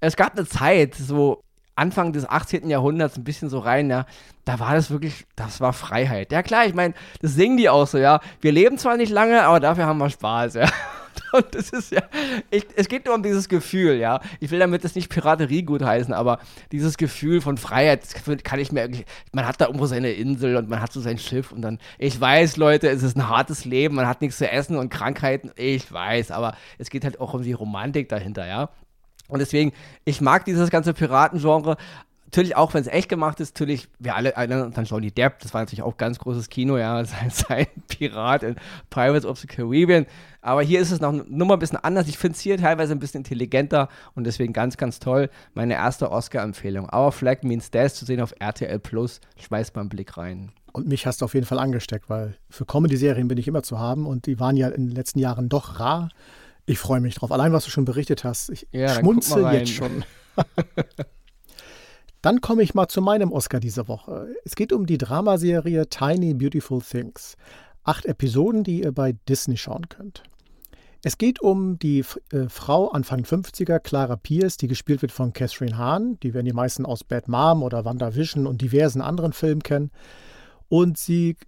es 0.00 0.16
gab 0.16 0.36
eine 0.36 0.46
Zeit, 0.46 0.94
so 0.94 1.42
Anfang 1.78 2.12
des 2.12 2.28
18. 2.28 2.68
Jahrhunderts 2.68 3.16
ein 3.16 3.24
bisschen 3.24 3.48
so 3.48 3.58
rein, 3.58 3.88
ja, 3.88 4.06
da 4.44 4.58
war 4.58 4.74
das 4.74 4.90
wirklich, 4.90 5.26
das 5.36 5.60
war 5.60 5.72
Freiheit. 5.72 6.32
Ja 6.32 6.42
klar, 6.42 6.66
ich 6.66 6.74
meine, 6.74 6.94
das 7.20 7.34
singen 7.34 7.56
die 7.56 7.68
auch 7.68 7.86
so, 7.86 7.98
ja. 7.98 8.20
Wir 8.40 8.52
leben 8.52 8.78
zwar 8.78 8.96
nicht 8.96 9.12
lange, 9.12 9.42
aber 9.42 9.60
dafür 9.60 9.86
haben 9.86 9.98
wir 9.98 10.10
Spaß, 10.10 10.54
ja. 10.54 10.68
Und 11.32 11.54
es 11.54 11.70
ist 11.70 11.92
ja, 11.92 12.02
ich, 12.50 12.66
es 12.74 12.88
geht 12.88 13.04
nur 13.04 13.14
um 13.14 13.22
dieses 13.22 13.48
Gefühl, 13.48 13.96
ja. 13.96 14.20
Ich 14.40 14.50
will 14.50 14.58
damit 14.58 14.84
das 14.84 14.94
nicht 14.94 15.10
Piraterie 15.10 15.62
gut 15.62 15.82
heißen, 15.82 16.12
aber 16.14 16.38
dieses 16.72 16.96
Gefühl 16.96 17.40
von 17.40 17.58
Freiheit, 17.58 18.02
kann 18.42 18.58
ich 18.58 18.72
mir, 18.72 18.88
man 19.32 19.46
hat 19.46 19.60
da 19.60 19.66
irgendwo 19.66 19.86
seine 19.86 20.12
Insel 20.12 20.56
und 20.56 20.68
man 20.68 20.80
hat 20.80 20.92
so 20.92 21.00
sein 21.00 21.18
Schiff 21.18 21.52
und 21.52 21.62
dann, 21.62 21.78
ich 21.98 22.20
weiß, 22.20 22.56
Leute, 22.56 22.88
es 22.88 23.02
ist 23.02 23.16
ein 23.16 23.28
hartes 23.28 23.64
Leben, 23.64 23.94
man 23.96 24.06
hat 24.06 24.20
nichts 24.20 24.38
zu 24.38 24.50
essen 24.50 24.76
und 24.76 24.88
Krankheiten, 24.88 25.50
ich 25.56 25.92
weiß, 25.92 26.30
aber 26.30 26.56
es 26.78 26.90
geht 26.90 27.04
halt 27.04 27.20
auch 27.20 27.34
um 27.34 27.42
die 27.42 27.52
Romantik 27.52 28.08
dahinter, 28.08 28.46
ja. 28.46 28.70
Und 29.28 29.40
deswegen, 29.40 29.72
ich 30.04 30.20
mag 30.20 30.44
dieses 30.44 30.70
ganze 30.70 30.94
Piratengenre, 30.94 31.76
natürlich 32.28 32.56
auch, 32.56 32.74
wenn 32.74 32.82
es 32.82 32.88
echt 32.88 33.08
gemacht 33.08 33.40
ist, 33.40 33.54
natürlich, 33.54 33.88
wir 33.98 34.14
alle 34.14 34.34
erinnern 34.34 34.66
uns 34.66 34.76
an 34.76 34.84
Johnny 34.84 35.10
Depp, 35.10 35.38
das 35.40 35.54
war 35.54 35.62
natürlich 35.62 35.82
auch 35.82 35.96
ganz 35.96 36.18
großes 36.18 36.50
Kino, 36.50 36.76
ja, 36.76 37.02
sein, 37.04 37.30
sein 37.30 37.66
Pirat 37.88 38.42
in 38.42 38.56
Pirates 38.90 39.24
of 39.24 39.38
the 39.38 39.46
Caribbean. 39.46 40.04
Aber 40.42 40.62
hier 40.62 40.80
ist 40.80 40.90
es 40.90 41.00
noch 41.00 41.12
nur 41.12 41.46
mal 41.46 41.54
ein 41.54 41.58
bisschen 41.58 41.78
anders. 41.78 42.06
Ich 42.06 42.18
finde 42.18 42.36
es 42.36 42.40
hier 42.40 42.58
teilweise 42.58 42.92
ein 42.92 42.98
bisschen 42.98 43.20
intelligenter 43.20 43.88
und 44.14 44.24
deswegen 44.24 44.52
ganz, 44.52 44.76
ganz 44.76 44.98
toll. 44.98 45.30
Meine 45.54 45.74
erste 45.74 46.10
Oscar-Empfehlung. 46.10 46.88
Our 46.92 47.12
Flag 47.12 47.42
Means 47.42 47.70
Death 47.70 47.94
zu 47.94 48.04
sehen 48.04 48.20
auf 48.20 48.34
RTL 48.38 48.78
Plus. 48.78 49.20
Schmeiß 49.38 49.74
mal 49.74 49.82
einen 49.82 49.88
Blick 49.88 50.16
rein. 50.16 50.52
Und 50.72 50.86
mich 50.86 51.06
hast 51.06 51.22
du 51.22 51.24
auf 51.24 51.34
jeden 51.34 51.46
Fall 51.46 51.58
angesteckt, 51.58 52.10
weil 52.10 52.36
für 52.50 52.66
Comedy-Serien 52.66 53.26
bin 53.26 53.38
ich 53.38 53.48
immer 53.48 53.62
zu 53.62 53.78
haben 53.78 54.06
und 54.06 54.26
die 54.26 54.38
waren 54.38 54.56
ja 54.56 54.68
in 54.68 54.88
den 54.88 54.94
letzten 54.94 55.18
Jahren 55.18 55.48
doch 55.48 55.80
rar. 55.80 56.10
Ich 56.68 56.78
freue 56.78 57.00
mich 57.00 57.14
drauf. 57.14 57.32
Allein, 57.32 57.54
was 57.54 57.64
du 57.64 57.70
schon 57.70 57.86
berichtet 57.86 58.24
hast. 58.24 58.50
Ich 58.50 58.68
ja, 58.72 58.90
schmunzel 58.90 59.50
jetzt 59.54 59.70
schon. 59.70 60.04
Dann 62.20 62.42
komme 62.42 62.62
ich 62.62 62.74
mal 62.74 62.88
zu 62.88 63.00
meinem 63.00 63.32
Oscar 63.32 63.58
dieser 63.58 63.88
Woche. 63.88 64.28
Es 64.44 64.54
geht 64.54 64.74
um 64.74 64.84
die 64.84 64.98
Dramaserie 64.98 65.88
Tiny 65.88 66.34
Beautiful 66.34 66.82
Things. 66.82 67.36
Acht 67.84 68.04
Episoden, 68.04 68.64
die 68.64 68.82
ihr 68.82 68.92
bei 68.92 69.14
Disney 69.30 69.56
schauen 69.56 69.88
könnt. 69.88 70.24
Es 71.02 71.16
geht 71.16 71.40
um 71.40 71.78
die 71.78 72.04
äh, 72.32 72.50
Frau 72.50 72.88
Anfang 72.88 73.20
50er, 73.20 73.78
Clara 73.78 74.16
Pierce, 74.16 74.58
die 74.58 74.68
gespielt 74.68 75.00
wird 75.00 75.12
von 75.12 75.32
Catherine 75.32 75.78
Hahn. 75.78 76.20
Die 76.22 76.34
werden 76.34 76.44
die 76.44 76.52
meisten 76.52 76.84
aus 76.84 77.02
Bad 77.02 77.28
Mom 77.28 77.62
oder 77.62 77.86
WandaVision 77.86 78.46
und 78.46 78.60
diversen 78.60 79.00
anderen 79.00 79.32
Filmen 79.32 79.62
kennen. 79.62 79.90
Und 80.68 80.98
sie 80.98 81.38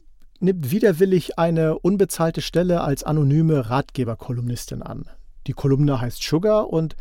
nimmt 0.40 0.70
widerwillig 0.70 1.38
eine 1.38 1.78
unbezahlte 1.78 2.40
Stelle 2.40 2.80
als 2.80 3.04
anonyme 3.04 3.70
Ratgeberkolumnistin 3.70 4.82
an. 4.82 5.04
Die 5.46 5.52
Kolumne 5.52 6.00
heißt 6.00 6.22
Sugar 6.22 6.70
und 6.70 6.96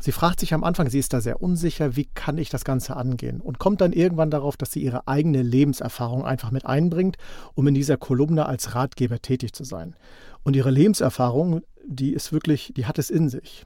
Sie 0.00 0.12
fragt 0.12 0.40
sich 0.40 0.52
am 0.52 0.62
Anfang, 0.62 0.90
sie 0.90 0.98
ist 0.98 1.14
da 1.14 1.20
sehr 1.20 1.42
unsicher, 1.42 1.96
wie 1.96 2.04
kann 2.04 2.36
ich 2.36 2.50
das 2.50 2.64
Ganze 2.64 2.96
angehen? 2.96 3.40
Und 3.40 3.58
kommt 3.58 3.80
dann 3.80 3.92
irgendwann 3.92 4.30
darauf, 4.30 4.56
dass 4.56 4.70
sie 4.70 4.82
ihre 4.82 5.08
eigene 5.08 5.42
Lebenserfahrung 5.42 6.24
einfach 6.24 6.50
mit 6.50 6.66
einbringt, 6.66 7.16
um 7.54 7.66
in 7.66 7.74
dieser 7.74 7.96
Kolumne 7.96 8.46
als 8.46 8.74
Ratgeber 8.74 9.20
tätig 9.20 9.54
zu 9.54 9.64
sein. 9.64 9.96
Und 10.44 10.54
ihre 10.54 10.70
Lebenserfahrung, 10.70 11.62
die 11.86 12.12
ist 12.12 12.30
wirklich, 12.30 12.72
die 12.76 12.84
hat 12.86 12.98
es 12.98 13.08
in 13.08 13.28
sich. 13.30 13.64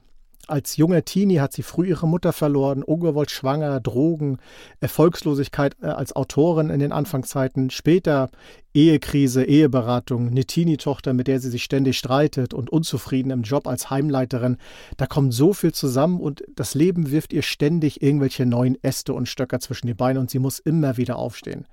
Als 0.51 0.75
junger 0.75 1.05
Teenie 1.05 1.39
hat 1.39 1.53
sie 1.53 1.63
früh 1.63 1.87
ihre 1.87 2.09
Mutter 2.09 2.33
verloren, 2.33 2.83
ungewollt 2.83 3.31
schwanger, 3.31 3.79
Drogen, 3.79 4.37
Erfolgslosigkeit 4.81 5.77
äh, 5.81 5.85
als 5.85 6.13
Autorin 6.13 6.69
in 6.69 6.81
den 6.81 6.91
Anfangszeiten, 6.91 7.69
später 7.69 8.29
Ehekrise, 8.73 9.45
Eheberatung, 9.45 10.27
eine 10.27 10.43
Teenie-Tochter, 10.43 11.13
mit 11.13 11.27
der 11.27 11.39
sie 11.39 11.49
sich 11.49 11.63
ständig 11.63 11.97
streitet 11.97 12.53
und 12.53 12.69
unzufrieden 12.69 13.31
im 13.31 13.43
Job 13.43 13.65
als 13.65 13.89
Heimleiterin. 13.89 14.57
Da 14.97 15.05
kommt 15.05 15.33
so 15.33 15.53
viel 15.53 15.71
zusammen 15.71 16.19
und 16.19 16.43
das 16.53 16.75
Leben 16.75 17.11
wirft 17.11 17.31
ihr 17.31 17.43
ständig 17.43 18.01
irgendwelche 18.01 18.45
neuen 18.45 18.77
Äste 18.83 19.13
und 19.13 19.29
Stöcker 19.29 19.61
zwischen 19.61 19.87
die 19.87 19.93
Beine 19.93 20.19
und 20.19 20.29
sie 20.29 20.39
muss 20.39 20.59
immer 20.59 20.97
wieder 20.97 21.15
aufstehen. 21.15 21.65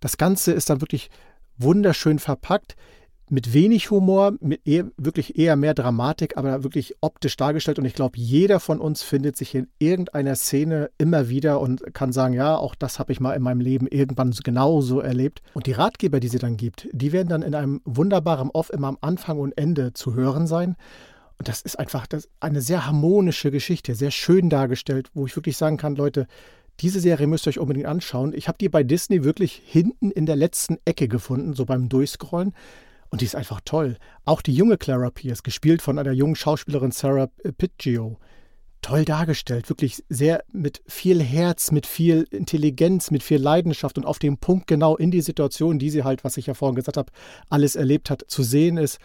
Das 0.00 0.16
Ganze 0.16 0.52
ist 0.52 0.70
dann 0.70 0.80
wirklich 0.80 1.10
wunderschön 1.58 2.18
verpackt 2.18 2.74
mit 3.32 3.54
wenig 3.54 3.90
Humor, 3.90 4.34
mit 4.40 4.60
eher, 4.66 4.90
wirklich 4.98 5.38
eher 5.38 5.56
mehr 5.56 5.72
Dramatik, 5.72 6.36
aber 6.36 6.64
wirklich 6.64 6.96
optisch 7.00 7.34
dargestellt. 7.38 7.78
Und 7.78 7.86
ich 7.86 7.94
glaube, 7.94 8.18
jeder 8.18 8.60
von 8.60 8.78
uns 8.78 9.02
findet 9.02 9.38
sich 9.38 9.54
in 9.54 9.68
irgendeiner 9.78 10.36
Szene 10.36 10.90
immer 10.98 11.30
wieder 11.30 11.58
und 11.58 11.94
kann 11.94 12.12
sagen, 12.12 12.34
ja, 12.34 12.54
auch 12.54 12.74
das 12.74 12.98
habe 12.98 13.10
ich 13.10 13.20
mal 13.20 13.32
in 13.32 13.42
meinem 13.42 13.62
Leben 13.62 13.86
irgendwann 13.86 14.32
genauso 14.32 15.00
erlebt. 15.00 15.40
Und 15.54 15.66
die 15.66 15.72
Ratgeber, 15.72 16.20
die 16.20 16.28
sie 16.28 16.38
dann 16.38 16.58
gibt, 16.58 16.88
die 16.92 17.12
werden 17.12 17.28
dann 17.28 17.40
in 17.40 17.54
einem 17.54 17.80
wunderbaren 17.86 18.50
Off 18.50 18.68
immer 18.68 18.88
am 18.88 18.98
Anfang 19.00 19.38
und 19.38 19.56
Ende 19.56 19.94
zu 19.94 20.12
hören 20.12 20.46
sein. 20.46 20.76
Und 21.38 21.48
das 21.48 21.62
ist 21.62 21.78
einfach 21.78 22.06
das, 22.06 22.28
eine 22.38 22.60
sehr 22.60 22.84
harmonische 22.84 23.50
Geschichte, 23.50 23.94
sehr 23.94 24.10
schön 24.10 24.50
dargestellt, 24.50 25.08
wo 25.14 25.24
ich 25.24 25.34
wirklich 25.36 25.56
sagen 25.56 25.78
kann, 25.78 25.96
Leute, 25.96 26.26
diese 26.80 27.00
Serie 27.00 27.26
müsst 27.26 27.46
ihr 27.46 27.50
euch 27.50 27.58
unbedingt 27.58 27.86
anschauen. 27.86 28.34
Ich 28.34 28.46
habe 28.46 28.58
die 28.58 28.68
bei 28.68 28.82
Disney 28.82 29.24
wirklich 29.24 29.62
hinten 29.64 30.10
in 30.10 30.26
der 30.26 30.36
letzten 30.36 30.76
Ecke 30.84 31.08
gefunden, 31.08 31.54
so 31.54 31.64
beim 31.64 31.88
Durchscrollen. 31.88 32.52
Und 33.12 33.20
die 33.20 33.26
ist 33.26 33.36
einfach 33.36 33.60
toll. 33.64 33.98
Auch 34.24 34.40
die 34.40 34.54
junge 34.54 34.78
Clara 34.78 35.10
Pierce, 35.10 35.42
gespielt 35.42 35.82
von 35.82 35.98
einer 35.98 36.12
jungen 36.12 36.34
Schauspielerin 36.34 36.92
Sarah 36.92 37.28
Piggio. 37.58 38.18
Toll 38.80 39.04
dargestellt, 39.04 39.68
wirklich 39.68 40.02
sehr 40.08 40.42
mit 40.50 40.82
viel 40.86 41.22
Herz, 41.22 41.70
mit 41.72 41.86
viel 41.86 42.26
Intelligenz, 42.30 43.10
mit 43.10 43.22
viel 43.22 43.38
Leidenschaft 43.38 43.98
und 43.98 44.06
auf 44.06 44.18
dem 44.18 44.38
Punkt 44.38 44.66
genau 44.66 44.96
in 44.96 45.10
die 45.10 45.20
Situation, 45.20 45.78
die 45.78 45.90
sie 45.90 46.04
halt, 46.04 46.24
was 46.24 46.38
ich 46.38 46.46
ja 46.46 46.54
vorhin 46.54 46.74
gesagt 46.74 46.96
habe, 46.96 47.12
alles 47.50 47.76
erlebt 47.76 48.08
hat, 48.08 48.24
zu 48.28 48.42
sehen 48.42 48.78
ist. 48.78 48.98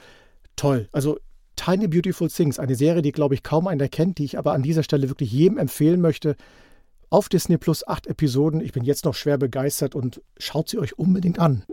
Toll. 0.56 0.88
Also 0.94 1.20
Tiny 1.58 1.90
Beautiful 1.90 2.30
Things, 2.30 2.60
eine 2.60 2.76
Serie, 2.76 3.02
die, 3.02 3.12
glaube 3.12 3.36
ich, 3.36 3.44
kaum 3.44 3.68
einer 3.68 3.90
kennt, 3.90 4.20
die 4.20 4.24
ich 4.24 4.38
aber 4.38 4.54
an 4.54 4.64
dieser 4.64 4.84
Stelle 4.84 5.10
wirklich 5.10 5.34
jedem 5.34 5.58
empfehlen 5.58 6.00
möchte. 6.00 6.38
Auf 7.10 7.28
Disney 7.28 7.58
Plus 7.58 7.86
acht 7.86 8.08
Episoden. 8.08 8.62
Ich 8.62 8.72
bin 8.72 8.86
jetzt 8.86 9.04
noch 9.04 9.16
schwer 9.16 9.38
begeistert 9.38 9.96
und 9.96 10.22
schaut 10.38 10.70
sie 10.70 10.80
euch 10.80 10.98
unbedingt 10.98 11.40
an. 11.40 11.64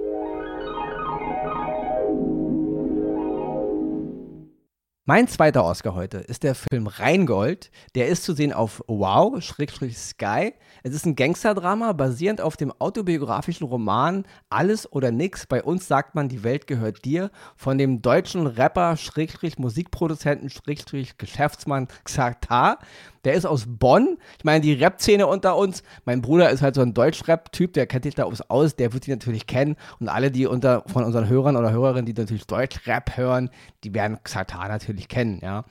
Mein 5.06 5.28
zweiter 5.28 5.66
Oscar 5.66 5.94
heute 5.94 6.16
ist 6.16 6.44
der 6.44 6.54
Film 6.54 6.86
Rheingold. 6.86 7.70
Der 7.94 8.08
ist 8.08 8.24
zu 8.24 8.32
sehen 8.32 8.54
auf 8.54 8.82
Wow, 8.86 9.42
Schrägstrich 9.42 9.98
Sky. 9.98 10.54
Es 10.82 10.94
ist 10.94 11.04
ein 11.04 11.14
Gangsterdrama 11.14 11.92
basierend 11.92 12.40
auf 12.40 12.56
dem 12.56 12.72
autobiografischen 12.78 13.66
Roman 13.66 14.24
Alles 14.48 14.90
oder 14.90 15.10
Nix. 15.10 15.44
Bei 15.44 15.62
uns 15.62 15.88
sagt 15.88 16.14
man, 16.14 16.30
die 16.30 16.42
Welt 16.42 16.66
gehört 16.66 17.04
dir. 17.04 17.30
Von 17.54 17.76
dem 17.76 18.00
deutschen 18.00 18.46
Rapper, 18.46 18.96
Schrägstrich 18.96 19.58
Musikproduzenten, 19.58 20.48
Schrägstrich 20.48 21.18
Geschäftsmann 21.18 21.88
Xatar. 22.04 22.78
Der 23.24 23.34
ist 23.34 23.46
aus 23.46 23.64
Bonn. 23.66 24.18
Ich 24.38 24.44
meine, 24.44 24.60
die 24.60 24.74
Rap-Szene 24.74 25.26
unter 25.26 25.56
uns. 25.56 25.82
Mein 26.04 26.22
Bruder 26.22 26.50
ist 26.50 26.62
halt 26.62 26.74
so 26.74 26.82
ein 26.82 26.94
Deutsch-Rap-Typ, 26.94 27.72
der 27.72 27.86
kennt 27.86 28.04
sich 28.04 28.14
da 28.14 28.24
aus, 28.24 28.76
der 28.76 28.92
wird 28.92 29.06
die 29.06 29.10
natürlich 29.10 29.46
kennen. 29.46 29.76
Und 29.98 30.08
alle, 30.08 30.30
die 30.30 30.46
unter, 30.46 30.82
von 30.86 31.04
unseren 31.04 31.28
Hörern 31.28 31.56
oder 31.56 31.72
Hörerinnen, 31.72 32.06
die 32.06 32.12
natürlich 32.12 32.46
Deutsch-Rap 32.46 33.16
hören, 33.16 33.50
die 33.82 33.94
werden 33.94 34.18
Xatar 34.22 34.68
natürlich 34.68 34.93
kennen, 35.02 35.40
ja. 35.42 35.64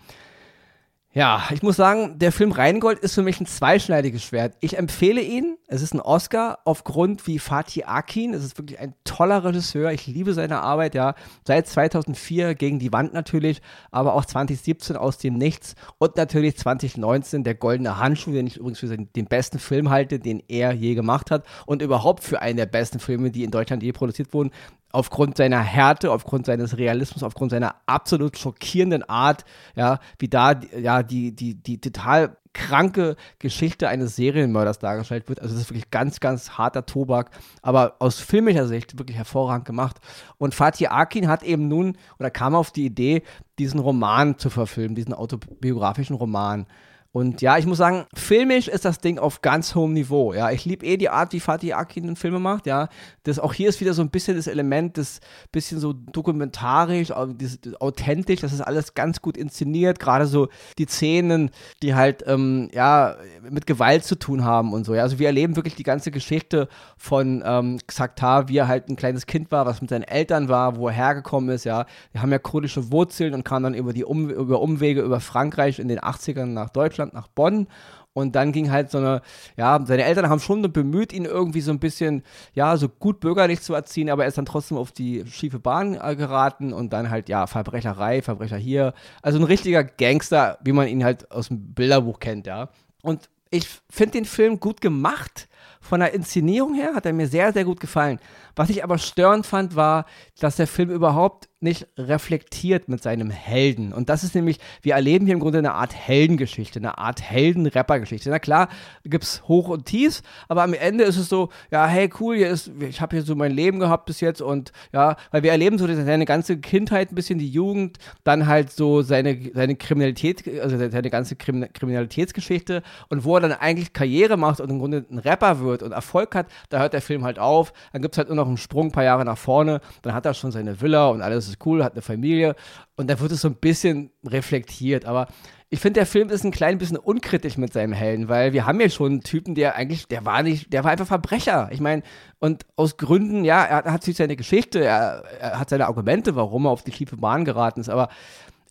Ja, 1.15 1.43
ich 1.51 1.61
muss 1.61 1.75
sagen, 1.75 2.17
der 2.17 2.31
Film 2.31 2.51
Rheingold 2.51 2.97
ist 2.97 3.13
für 3.13 3.21
mich 3.21 3.39
ein 3.39 3.45
zweischneidiges 3.45 4.23
Schwert. 4.23 4.55
Ich 4.61 4.79
empfehle 4.79 5.21
ihn. 5.21 5.57
Es 5.67 5.83
ist 5.83 5.93
ein 5.93 6.01
Oscar 6.01 6.57
aufgrund 6.65 7.27
wie 7.27 7.37
Fatih 7.37 7.83
Akin. 7.83 8.33
Es 8.33 8.43
ist 8.43 8.57
wirklich 8.57 8.79
ein 8.79 8.95
toller 9.03 9.43
Regisseur. 9.43 9.91
Ich 9.91 10.07
liebe 10.07 10.33
seine 10.33 10.61
Arbeit, 10.61 10.95
ja. 10.95 11.13
Seit 11.45 11.67
2004 11.67 12.55
gegen 12.55 12.79
die 12.79 12.91
Wand 12.91 13.13
natürlich, 13.13 13.61
aber 13.91 14.15
auch 14.15 14.25
2017 14.25 14.95
aus 14.95 15.19
dem 15.19 15.35
Nichts 15.35 15.75
und 15.99 16.17
natürlich 16.17 16.57
2019 16.57 17.43
der 17.43 17.53
Goldene 17.53 17.99
Handschuh, 17.99 18.31
den 18.31 18.47
ich 18.47 18.57
übrigens 18.57 18.79
für 18.79 18.97
den 18.97 19.25
besten 19.25 19.59
Film 19.59 19.91
halte, 19.91 20.17
den 20.17 20.41
er 20.47 20.73
je 20.73 20.95
gemacht 20.95 21.29
hat 21.29 21.45
und 21.67 21.83
überhaupt 21.83 22.23
für 22.23 22.41
einen 22.41 22.57
der 22.57 22.65
besten 22.65 22.97
Filme, 22.97 23.29
die 23.29 23.43
in 23.43 23.51
Deutschland 23.51 23.83
je 23.83 23.91
produziert 23.91 24.33
wurden 24.33 24.49
aufgrund 24.93 25.35
seiner 25.35 25.59
Härte, 25.59 26.11
aufgrund 26.11 26.45
seines 26.45 26.77
Realismus, 26.77 27.23
aufgrund 27.23 27.51
seiner 27.51 27.75
absolut 27.87 28.37
schockierenden 28.37 29.03
Art, 29.03 29.43
ja, 29.75 29.99
wie 30.19 30.29
da 30.29 30.53
ja 30.79 31.03
die 31.03 31.35
die 31.35 31.55
die 31.55 31.81
total 31.81 32.37
kranke 32.53 33.15
Geschichte 33.39 33.89
eines 33.89 34.15
Serienmörders 34.15 34.77
dargestellt 34.77 35.27
wird. 35.27 35.41
Also 35.41 35.55
das 35.55 35.63
ist 35.63 35.69
wirklich 35.71 35.89
ganz, 35.89 36.19
ganz 36.19 36.51
harter 36.51 36.85
Tobak, 36.85 37.31
aber 37.63 37.95
aus 37.97 38.19
filmischer 38.19 38.67
Sicht 38.67 38.99
wirklich 38.99 39.17
hervorragend 39.17 39.65
gemacht. 39.65 39.97
Und 40.37 40.53
Fatih 40.53 40.87
Akin 40.87 41.27
hat 41.27 41.41
eben 41.41 41.67
nun 41.67 41.97
oder 42.19 42.29
kam 42.29 42.53
auf 42.53 42.71
die 42.71 42.85
Idee, 42.85 43.23
diesen 43.57 43.79
Roman 43.79 44.37
zu 44.37 44.51
verfilmen, 44.51 44.93
diesen 44.93 45.13
autobiografischen 45.13 46.15
Roman. 46.15 46.67
Und 47.15 47.43
ja, 47.43 47.59
ich 47.59 47.67
muss 47.67 47.77
sagen, 47.77 48.07
filmisch 48.15 48.67
ist 48.67 48.85
das 48.85 48.97
Ding 48.97 49.19
auf 49.19 49.43
ganz 49.43 49.75
hohem 49.75 49.93
Niveau. 49.93 50.33
Ja, 50.33 50.49
ich 50.49 50.65
liebe 50.65 50.83
eh 50.83 50.97
die 50.97 51.09
Art, 51.09 51.31
wie 51.31 51.39
Fatih 51.39 51.73
Akin 51.73 52.15
Filme 52.15 52.39
macht. 52.39 52.65
Ja, 52.65 52.89
das 53.21 53.37
auch 53.37 53.53
hier 53.53 53.69
ist 53.69 53.79
wieder 53.81 53.93
so 53.93 54.01
ein 54.01 54.09
bisschen 54.09 54.35
das 54.35 54.47
Element, 54.47 54.97
das 54.97 55.19
bisschen 55.51 55.79
so 55.79 55.93
dokumentarisch, 55.93 57.09
das, 57.09 57.61
das, 57.61 57.79
authentisch. 57.79 58.41
Das 58.41 58.51
ist 58.51 58.61
alles 58.61 58.95
ganz 58.95 59.21
gut 59.21 59.37
inszeniert. 59.37 59.99
Gerade 59.99 60.25
so 60.25 60.47
die 60.79 60.87
Szenen, 60.87 61.51
die 61.83 61.93
halt 61.93 62.23
ähm, 62.25 62.69
ja 62.73 63.15
mit 63.47 63.67
Gewalt 63.67 64.05
zu 64.05 64.15
tun 64.15 64.43
haben 64.43 64.73
und 64.73 64.83
so. 64.83 64.95
Ja, 64.95 65.03
also 65.03 65.19
wir 65.19 65.27
erleben 65.27 65.55
wirklich 65.55 65.75
die 65.75 65.83
ganze 65.83 66.09
Geschichte 66.09 66.67
von 66.97 67.43
ähm, 67.45 67.77
Xaktar, 67.85 68.49
wie 68.49 68.57
er 68.57 68.67
halt 68.67 68.89
ein 68.89 68.95
kleines 68.95 69.27
Kind 69.27 69.51
war, 69.51 69.67
was 69.67 69.81
mit 69.81 69.91
seinen 69.91 70.01
Eltern 70.01 70.49
war, 70.49 70.77
wo 70.77 70.87
er 70.87 70.95
hergekommen 70.95 71.51
ist. 71.51 71.63
Ja, 71.63 71.85
wir 72.11 72.23
haben 72.23 72.31
ja 72.31 72.39
kurdische 72.39 72.91
Wurzeln 72.91 73.35
und 73.35 73.45
kam 73.45 73.61
dann 73.61 73.75
über 73.75 73.93
die 73.93 74.03
um 74.03 74.31
über 74.31 74.61
Umwege 74.61 75.01
über 75.01 75.19
Frankreich 75.19 75.77
in 75.77 75.87
den 75.87 75.99
80ern 75.99 76.47
nach 76.47 76.71
Deutschland 76.71 77.02
Deutschland 77.03 77.13
nach 77.13 77.27
Bonn 77.27 77.67
Und 78.15 78.35
dann 78.35 78.51
ging 78.51 78.69
halt 78.69 78.91
so 78.91 78.99
eine, 78.99 79.21
ja, 79.57 79.83
seine 79.85 80.03
Eltern 80.03 80.29
haben 80.29 80.39
schon 80.39 80.61
bemüht, 80.71 81.13
ihn 81.13 81.25
irgendwie 81.25 81.61
so 81.61 81.71
ein 81.71 81.79
bisschen, 81.79 82.23
ja, 82.53 82.77
so 82.77 82.87
gut 82.87 83.19
bürgerlich 83.19 83.61
zu 83.61 83.73
erziehen, 83.73 84.09
aber 84.09 84.23
er 84.23 84.27
ist 84.27 84.37
dann 84.37 84.45
trotzdem 84.45 84.77
auf 84.77 84.91
die 84.91 85.25
schiefe 85.25 85.59
Bahn 85.59 85.95
äh, 85.95 86.15
geraten 86.15 86.73
und 86.73 86.93
dann 86.93 87.09
halt, 87.09 87.27
ja, 87.27 87.47
Verbrecherei, 87.47 88.21
Verbrecher 88.21 88.57
hier. 88.57 88.93
Also 89.23 89.39
ein 89.39 89.45
richtiger 89.45 89.83
Gangster, 89.83 90.59
wie 90.63 90.73
man 90.73 90.87
ihn 90.87 91.03
halt 91.03 91.31
aus 91.31 91.47
dem 91.47 91.73
Bilderbuch 91.73 92.19
kennt, 92.19 92.45
ja. 92.45 92.69
Und 93.01 93.29
ich 93.49 93.67
finde 93.89 94.13
den 94.13 94.25
Film 94.25 94.59
gut 94.59 94.79
gemacht. 94.79 95.47
Von 95.81 95.99
der 95.99 96.13
Inszenierung 96.13 96.73
her 96.73 96.95
hat 96.95 97.05
er 97.05 97.13
mir 97.13 97.27
sehr, 97.27 97.53
sehr 97.53 97.65
gut 97.65 97.79
gefallen. 97.79 98.19
Was 98.55 98.69
ich 98.69 98.83
aber 98.83 98.97
störend 98.97 99.45
fand, 99.45 99.75
war, 99.75 100.05
dass 100.39 100.55
der 100.55 100.67
Film 100.67 100.89
überhaupt 100.89 101.49
nicht 101.63 101.87
reflektiert 101.97 102.89
mit 102.89 103.01
seinem 103.01 103.29
Helden. 103.31 103.93
Und 103.93 104.09
das 104.09 104.23
ist 104.23 104.35
nämlich, 104.35 104.59
wir 104.81 104.93
erleben 104.95 105.25
hier 105.25 105.33
im 105.33 105.39
Grunde 105.39 105.59
eine 105.59 105.73
Art 105.73 105.95
Heldengeschichte, 105.95 106.79
eine 106.79 106.97
Art 106.97 107.21
Helden-Rapper-Geschichte. 107.21 108.29
Na 108.29 108.39
klar, 108.39 108.67
gibt 109.05 109.23
es 109.23 109.47
Hoch 109.47 109.69
und 109.69 109.85
Tiefs, 109.85 110.21
aber 110.49 110.63
am 110.63 110.73
Ende 110.73 111.05
ist 111.05 111.17
es 111.17 111.29
so, 111.29 111.49
ja, 111.71 111.87
hey, 111.87 112.09
cool, 112.19 112.35
hier 112.35 112.49
ist, 112.49 112.69
ich 112.79 112.99
habe 112.99 113.15
hier 113.15 113.23
so 113.23 113.35
mein 113.35 113.51
Leben 113.51 113.79
gehabt 113.79 114.05
bis 114.05 114.19
jetzt 114.19 114.41
und 114.41 114.73
ja, 114.91 115.15
weil 115.31 115.43
wir 115.43 115.51
erleben 115.51 115.77
so 115.77 115.87
seine 115.87 116.25
ganze 116.25 116.57
Kindheit, 116.57 117.11
ein 117.11 117.15
bisschen 117.15 117.39
die 117.39 117.49
Jugend, 117.49 117.97
dann 118.25 118.45
halt 118.45 118.69
so 118.69 119.01
seine, 119.01 119.39
seine 119.53 119.75
Kriminalität, 119.75 120.43
also 120.61 120.77
seine 120.77 121.09
ganze 121.09 121.37
Kriminalitätsgeschichte 121.37 122.83
und 123.07 123.23
wo 123.23 123.35
er 123.35 123.41
dann 123.41 123.53
eigentlich 123.53 123.93
Karriere 123.93 124.35
macht 124.35 124.59
und 124.59 124.69
im 124.69 124.79
Grunde 124.79 125.05
ein 125.09 125.17
Rapper 125.17 125.52
wird 125.59 125.83
und 125.83 125.91
Erfolg 125.91 126.35
hat, 126.35 126.47
da 126.69 126.79
hört 126.79 126.93
der 126.93 127.01
Film 127.01 127.23
halt 127.23 127.39
auf. 127.39 127.73
Dann 127.91 128.01
gibt 128.01 128.15
es 128.15 128.17
halt 128.17 128.29
nur 128.29 128.35
noch 128.37 128.47
einen 128.47 128.57
Sprung 128.57 128.87
ein 128.87 128.91
paar 128.91 129.03
Jahre 129.03 129.25
nach 129.25 129.37
vorne, 129.37 129.81
dann 130.01 130.13
hat 130.13 130.25
er 130.25 130.33
schon 130.33 130.51
seine 130.51 130.81
Villa 130.81 131.07
und 131.07 131.21
alles 131.21 131.47
ist 131.47 131.65
cool, 131.65 131.83
hat 131.83 131.93
eine 131.93 132.01
Familie 132.01 132.55
und 132.95 133.09
da 133.09 133.19
wird 133.19 133.31
es 133.31 133.41
so 133.41 133.47
ein 133.47 133.55
bisschen 133.55 134.11
reflektiert. 134.25 135.05
Aber 135.05 135.27
ich 135.73 135.79
finde, 135.79 136.01
der 136.01 136.05
Film 136.05 136.29
ist 136.29 136.43
ein 136.43 136.51
klein 136.51 136.77
bisschen 136.77 136.97
unkritisch 136.97 137.57
mit 137.57 137.73
seinem 137.73 137.93
Helden, 137.93 138.29
weil 138.29 138.53
wir 138.53 138.67
haben 138.67 138.79
ja 138.79 138.89
schon 138.89 139.13
einen 139.13 139.21
Typen, 139.21 139.55
der 139.55 139.75
eigentlich, 139.75 140.07
der 140.07 140.23
war 140.23 140.43
nicht, 140.43 140.71
der 140.71 140.83
war 140.83 140.91
einfach 140.91 141.07
Verbrecher. 141.07 141.69
Ich 141.71 141.79
meine, 141.79 142.03
und 142.37 142.63
aus 142.75 142.97
Gründen, 142.97 143.43
ja, 143.43 143.63
er 143.63 143.91
hat 143.91 144.03
sich 144.03 144.15
seine 144.15 144.35
Geschichte, 144.35 144.83
er, 144.83 145.23
er, 145.39 145.59
hat 145.59 145.71
seine 145.71 145.87
Argumente, 145.87 146.35
warum 146.35 146.65
er 146.65 146.69
auf 146.69 146.83
die 146.83 146.91
tiefe 146.91 147.17
Bahn 147.17 147.43
geraten 147.43 147.79
ist, 147.79 147.89
aber 147.89 148.09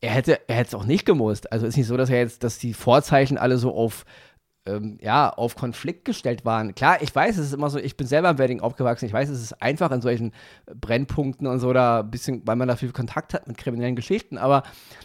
er 0.00 0.10
hätte, 0.10 0.38
er 0.46 0.60
es 0.60 0.74
auch 0.74 0.84
nicht 0.84 1.04
gemusst. 1.04 1.50
Also 1.50 1.66
ist 1.66 1.76
nicht 1.76 1.88
so, 1.88 1.96
dass 1.96 2.08
er 2.08 2.18
jetzt, 2.18 2.44
dass 2.44 2.58
die 2.58 2.72
Vorzeichen 2.72 3.36
alle 3.36 3.58
so 3.58 3.74
auf 3.74 4.04
ähm, 4.66 4.98
ja, 5.00 5.30
auf 5.30 5.56
Konflikt 5.56 6.04
gestellt 6.04 6.44
waren. 6.44 6.74
Klar, 6.74 7.02
ich 7.02 7.14
weiß, 7.14 7.36
es 7.36 7.46
ist 7.46 7.52
immer 7.52 7.70
so, 7.70 7.78
ich 7.78 7.96
bin 7.96 8.06
selber 8.06 8.30
im 8.30 8.38
Wedding 8.38 8.60
aufgewachsen, 8.60 9.06
ich 9.06 9.12
weiß, 9.12 9.28
es 9.28 9.42
ist 9.42 9.62
einfach 9.62 9.90
in 9.90 10.00
solchen 10.00 10.32
Brennpunkten 10.66 11.46
und 11.46 11.58
so, 11.58 11.72
da 11.72 12.00
ein 12.00 12.10
bisschen, 12.10 12.42
weil 12.46 12.56
man 12.56 12.68
da 12.68 12.76
viel 12.76 12.92
Kontakt 12.92 13.34
hat 13.34 13.48
mit 13.48 13.58
kriminellen 13.58 13.96
Geschichten, 13.96 14.38
aber 14.38 14.62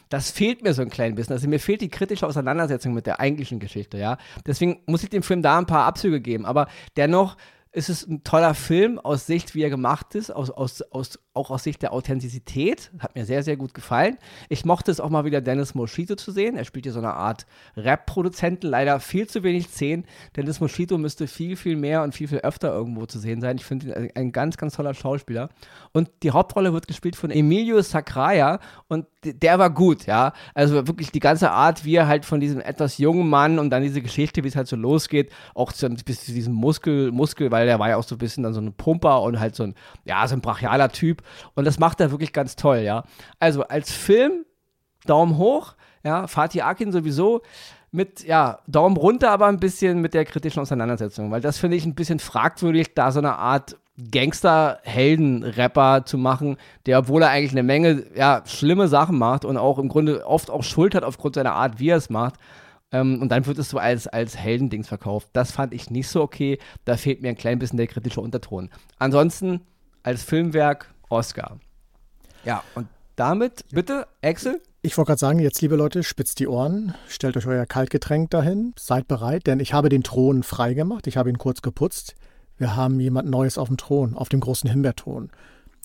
das 0.10 0.30
fehlt 0.32 0.64
mir 0.64 0.74
so 0.74 0.82
ein 0.82 0.90
klein 0.90 1.16
bisschen. 1.16 1.34
Also 1.34 1.48
mir 1.48 1.60
fehlt 1.60 1.82
die 1.82 1.90
kritische 1.90 2.28
Auseinandersetzung 2.28 2.94
mit 2.94 3.08
der 3.08 3.20
eigentlichen 3.20 3.60
Geschichte, 3.60 3.98
ja. 3.98 4.18
Deswegen 4.46 4.82
muss 4.86 5.04
ich 5.04 5.10
dem 5.10 5.24
Film 5.24 5.42
da 5.42 5.58
ein 5.58 5.66
paar 5.66 5.86
Abzüge 5.86 6.22
geben, 6.22 6.46
aber 6.46 6.68
dennoch 6.96 7.36
ist 7.72 7.90
es 7.90 8.08
ein 8.08 8.24
toller 8.24 8.54
Film 8.54 8.98
aus 9.00 9.28
Sicht, 9.28 9.54
wie 9.54 9.62
er 9.62 9.70
gemacht 9.70 10.16
ist, 10.16 10.32
aus, 10.32 10.50
aus, 10.50 10.82
aus 10.82 11.20
auch 11.38 11.52
aus 11.52 11.64
Sicht 11.64 11.82
der 11.82 11.94
Authentizität. 11.94 12.92
Hat 13.00 13.16
mir 13.16 13.26
sehr, 13.26 13.44
sehr 13.44 13.56
gut 13.56 13.74
gefallen. 13.74 14.18
Ich 14.50 14.66
mochte 14.66 14.92
es 14.92 15.00
auch 15.00 15.10
mal 15.10 15.24
wieder, 15.24 15.40
Dennis 15.40 15.76
Moschito 15.76 16.16
zu 16.16 16.32
sehen. 16.32 16.58
Er 16.58 16.66
spielt 16.66 16.86
hier 16.86 16.94
so 16.94 17.00
eine 17.00 17.14
Art 17.14 17.46
Rap-Produzenten, 17.78 18.68
leider 18.68 19.00
viel 19.00 19.28
zu 19.28 19.44
wenig 19.44 19.68
Szenen. 19.68 20.06
Dennis 20.36 20.60
Moschito 20.60 20.98
müsste 20.98 21.28
viel, 21.28 21.56
viel 21.56 21.78
mehr 21.78 22.04
und 22.04 22.14
viel, 22.14 22.28
viel 22.28 22.40
öfter 22.40 22.74
irgendwo 22.74 23.06
zu 23.06 23.20
sehen 23.20 23.40
sein. 23.40 23.58
Ich 23.58 23.66
finde 23.66 23.88
ihn 23.88 24.12
ein 24.16 24.32
ganz, 24.32 24.58
ganz 24.58 24.76
toller 24.76 24.94
Schauspieler. 24.94 25.50
Und 25.94 26.10
die 26.24 26.32
Hauptrolle 26.32 26.74
wird 26.74 26.88
gespielt 26.88 27.16
von 27.16 27.32
Emilio 27.32 27.82
Sacraia 27.82 28.60
und 28.88 29.06
der 29.24 29.60
war 29.60 29.70
gut, 29.70 30.06
ja. 30.06 30.34
Also 30.54 30.88
wirklich 30.88 31.12
die 31.12 31.20
ganze 31.20 31.52
Art, 31.52 31.86
wie 31.86 31.96
er 31.96 32.08
halt 32.08 32.26
von 32.26 32.40
diesem 32.40 32.60
etwas 32.60 32.98
jungen 32.98 33.30
Mann 33.30 33.60
und 33.60 33.70
dann 33.70 33.84
diese 33.84 34.02
Geschichte, 34.02 34.44
wie 34.44 34.48
es 34.48 34.56
halt 34.56 34.68
so 34.68 34.76
losgeht, 34.76 35.32
auch 35.54 35.74
zu, 35.74 35.90
bis 35.90 36.26
zu 36.26 36.32
diesem 36.32 36.54
Muskel, 36.54 37.12
Muskel, 37.12 37.52
weil 37.52 37.66
der 37.66 37.80
war 37.80 37.90
ja 37.90 37.98
auch 37.98 38.04
so 38.04 38.16
ein 38.16 38.20
bisschen 38.20 38.44
dann 38.44 38.54
so 38.54 38.62
ein 38.62 38.74
Pumper 38.74 39.22
und 39.22 39.40
halt 39.40 39.56
so 39.56 39.64
ein, 39.64 39.76
ja, 40.06 40.28
so 40.28 40.36
ein 40.36 40.42
brachialer 40.42 40.90
Typ. 40.90 41.22
Und 41.56 41.66
das 41.66 41.80
macht 41.80 42.00
er 42.02 42.12
wirklich 42.12 42.34
ganz 42.34 42.56
toll, 42.56 42.80
ja. 42.80 43.04
Also 43.40 43.64
als 43.64 43.92
Film, 43.92 44.46
Daumen 45.06 45.38
hoch, 45.38 45.76
ja, 46.04 46.28
Fatih 46.28 46.62
Akin 46.62 46.92
sowieso 46.92 47.42
mit, 47.92 48.24
ja, 48.26 48.60
Daumen 48.68 48.98
runter, 48.98 49.32
aber 49.32 49.48
ein 49.48 49.60
bisschen 49.60 50.02
mit 50.02 50.14
der 50.14 50.26
kritischen 50.26 50.62
Auseinandersetzung, 50.62 51.32
weil 51.32 51.42
das 51.42 51.58
finde 51.58 51.78
ich 51.78 51.86
ein 51.86 51.96
bisschen 51.96 52.20
fragwürdig, 52.20 52.94
da 52.94 53.12
so 53.12 53.20
eine 53.20 53.38
Art 53.38 53.78
Gangster-Helden-Rapper 54.12 56.06
zu 56.06 56.18
machen, 56.18 56.58
der, 56.86 57.00
obwohl 57.00 57.24
er 57.24 57.30
eigentlich 57.30 57.54
eine 57.54 57.64
Menge, 57.64 58.04
ja, 58.16 58.44
schlimme 58.46 58.88
Sachen 58.88 59.18
macht 59.18 59.44
und 59.44 59.58
auch 59.58 59.80
im 59.80 59.90
Grunde 59.90 60.26
oft 60.28 60.52
auch 60.52 60.64
Schuld 60.64 60.94
hat 60.94 61.04
aufgrund 61.04 61.36
seiner 61.36 61.54
Art, 61.54 61.80
wie 61.80 61.90
er 61.90 61.98
es 61.98 62.10
macht, 62.10 62.36
ähm, 62.92 63.22
und 63.22 63.30
dann 63.30 63.46
wird 63.46 63.58
es 63.58 63.70
so 63.70 63.78
als, 63.78 64.08
als 64.08 64.38
Heldendings 64.38 64.88
verkauft. 64.88 65.30
Das 65.34 65.52
fand 65.52 65.74
ich 65.74 65.90
nicht 65.90 66.08
so 66.08 66.22
okay. 66.22 66.58
Da 66.86 66.96
fehlt 66.96 67.22
mir 67.22 67.30
ein 67.30 67.38
klein 67.38 67.60
bisschen 67.60 67.78
der 67.78 67.88
kritische 67.88 68.22
Unterton. 68.22 68.70
Ansonsten, 68.98 69.62
als 70.04 70.24
Filmwerk 70.24 70.94
Oscar. 71.10 71.60
Ja, 72.44 72.64
und 72.76 72.88
damit 73.16 73.66
bitte, 73.72 74.08
Axel? 74.22 74.62
Ich 74.82 74.98
wollte 74.98 75.10
gerade 75.10 75.20
sagen, 75.20 75.40
jetzt 75.40 75.62
liebe 75.62 75.76
Leute, 75.76 76.04
spitzt 76.04 76.40
die 76.40 76.48
Ohren, 76.48 76.94
stellt 77.08 77.36
euch 77.36 77.48
euer 77.48 77.66
Kaltgetränk 77.66 78.30
dahin, 78.30 78.74
seid 78.78 79.08
bereit, 79.08 79.48
denn 79.48 79.60
ich 79.60 79.74
habe 79.74 79.90
den 79.90 80.04
Thron 80.04 80.44
freigemacht, 80.44 81.08
ich 81.08 81.18
habe 81.18 81.30
ihn 81.30 81.38
kurz 81.38 81.62
geputzt. 81.62 82.16
Wir 82.58 82.76
haben 82.76 83.00
jemand 83.00 83.30
Neues 83.30 83.58
auf 83.58 83.68
dem 83.68 83.78
Thron, 83.78 84.16
auf 84.16 84.30
dem 84.30 84.40
großen 84.40 84.70
Himbeerthron. 84.70 85.30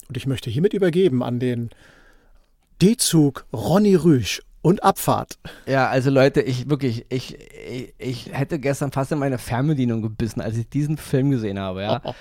Und 0.08 0.16
ich 0.16 0.26
möchte 0.26 0.50
hiermit 0.50 0.72
übergeben 0.72 1.22
an 1.22 1.38
den 1.38 1.70
D-Zug 2.80 3.46
Ronny 3.52 3.94
Rüsch 3.94 4.42
und 4.62 4.84
Abfahrt. 4.84 5.38
Ja, 5.66 5.88
also 5.88 6.08
Leute, 6.08 6.40
ich 6.40 6.70
wirklich, 6.70 7.04
ich, 7.08 7.36
ich, 7.68 7.94
ich, 7.98 8.32
hätte 8.32 8.60
gestern 8.60 8.92
fast 8.92 9.10
in 9.10 9.18
meine 9.18 9.38
Fernbedienung 9.38 10.02
gebissen, 10.02 10.40
als 10.40 10.56
ich 10.56 10.68
diesen 10.68 10.96
Film 10.96 11.30
gesehen 11.30 11.58
habe, 11.58 11.82
ja. 11.82 12.00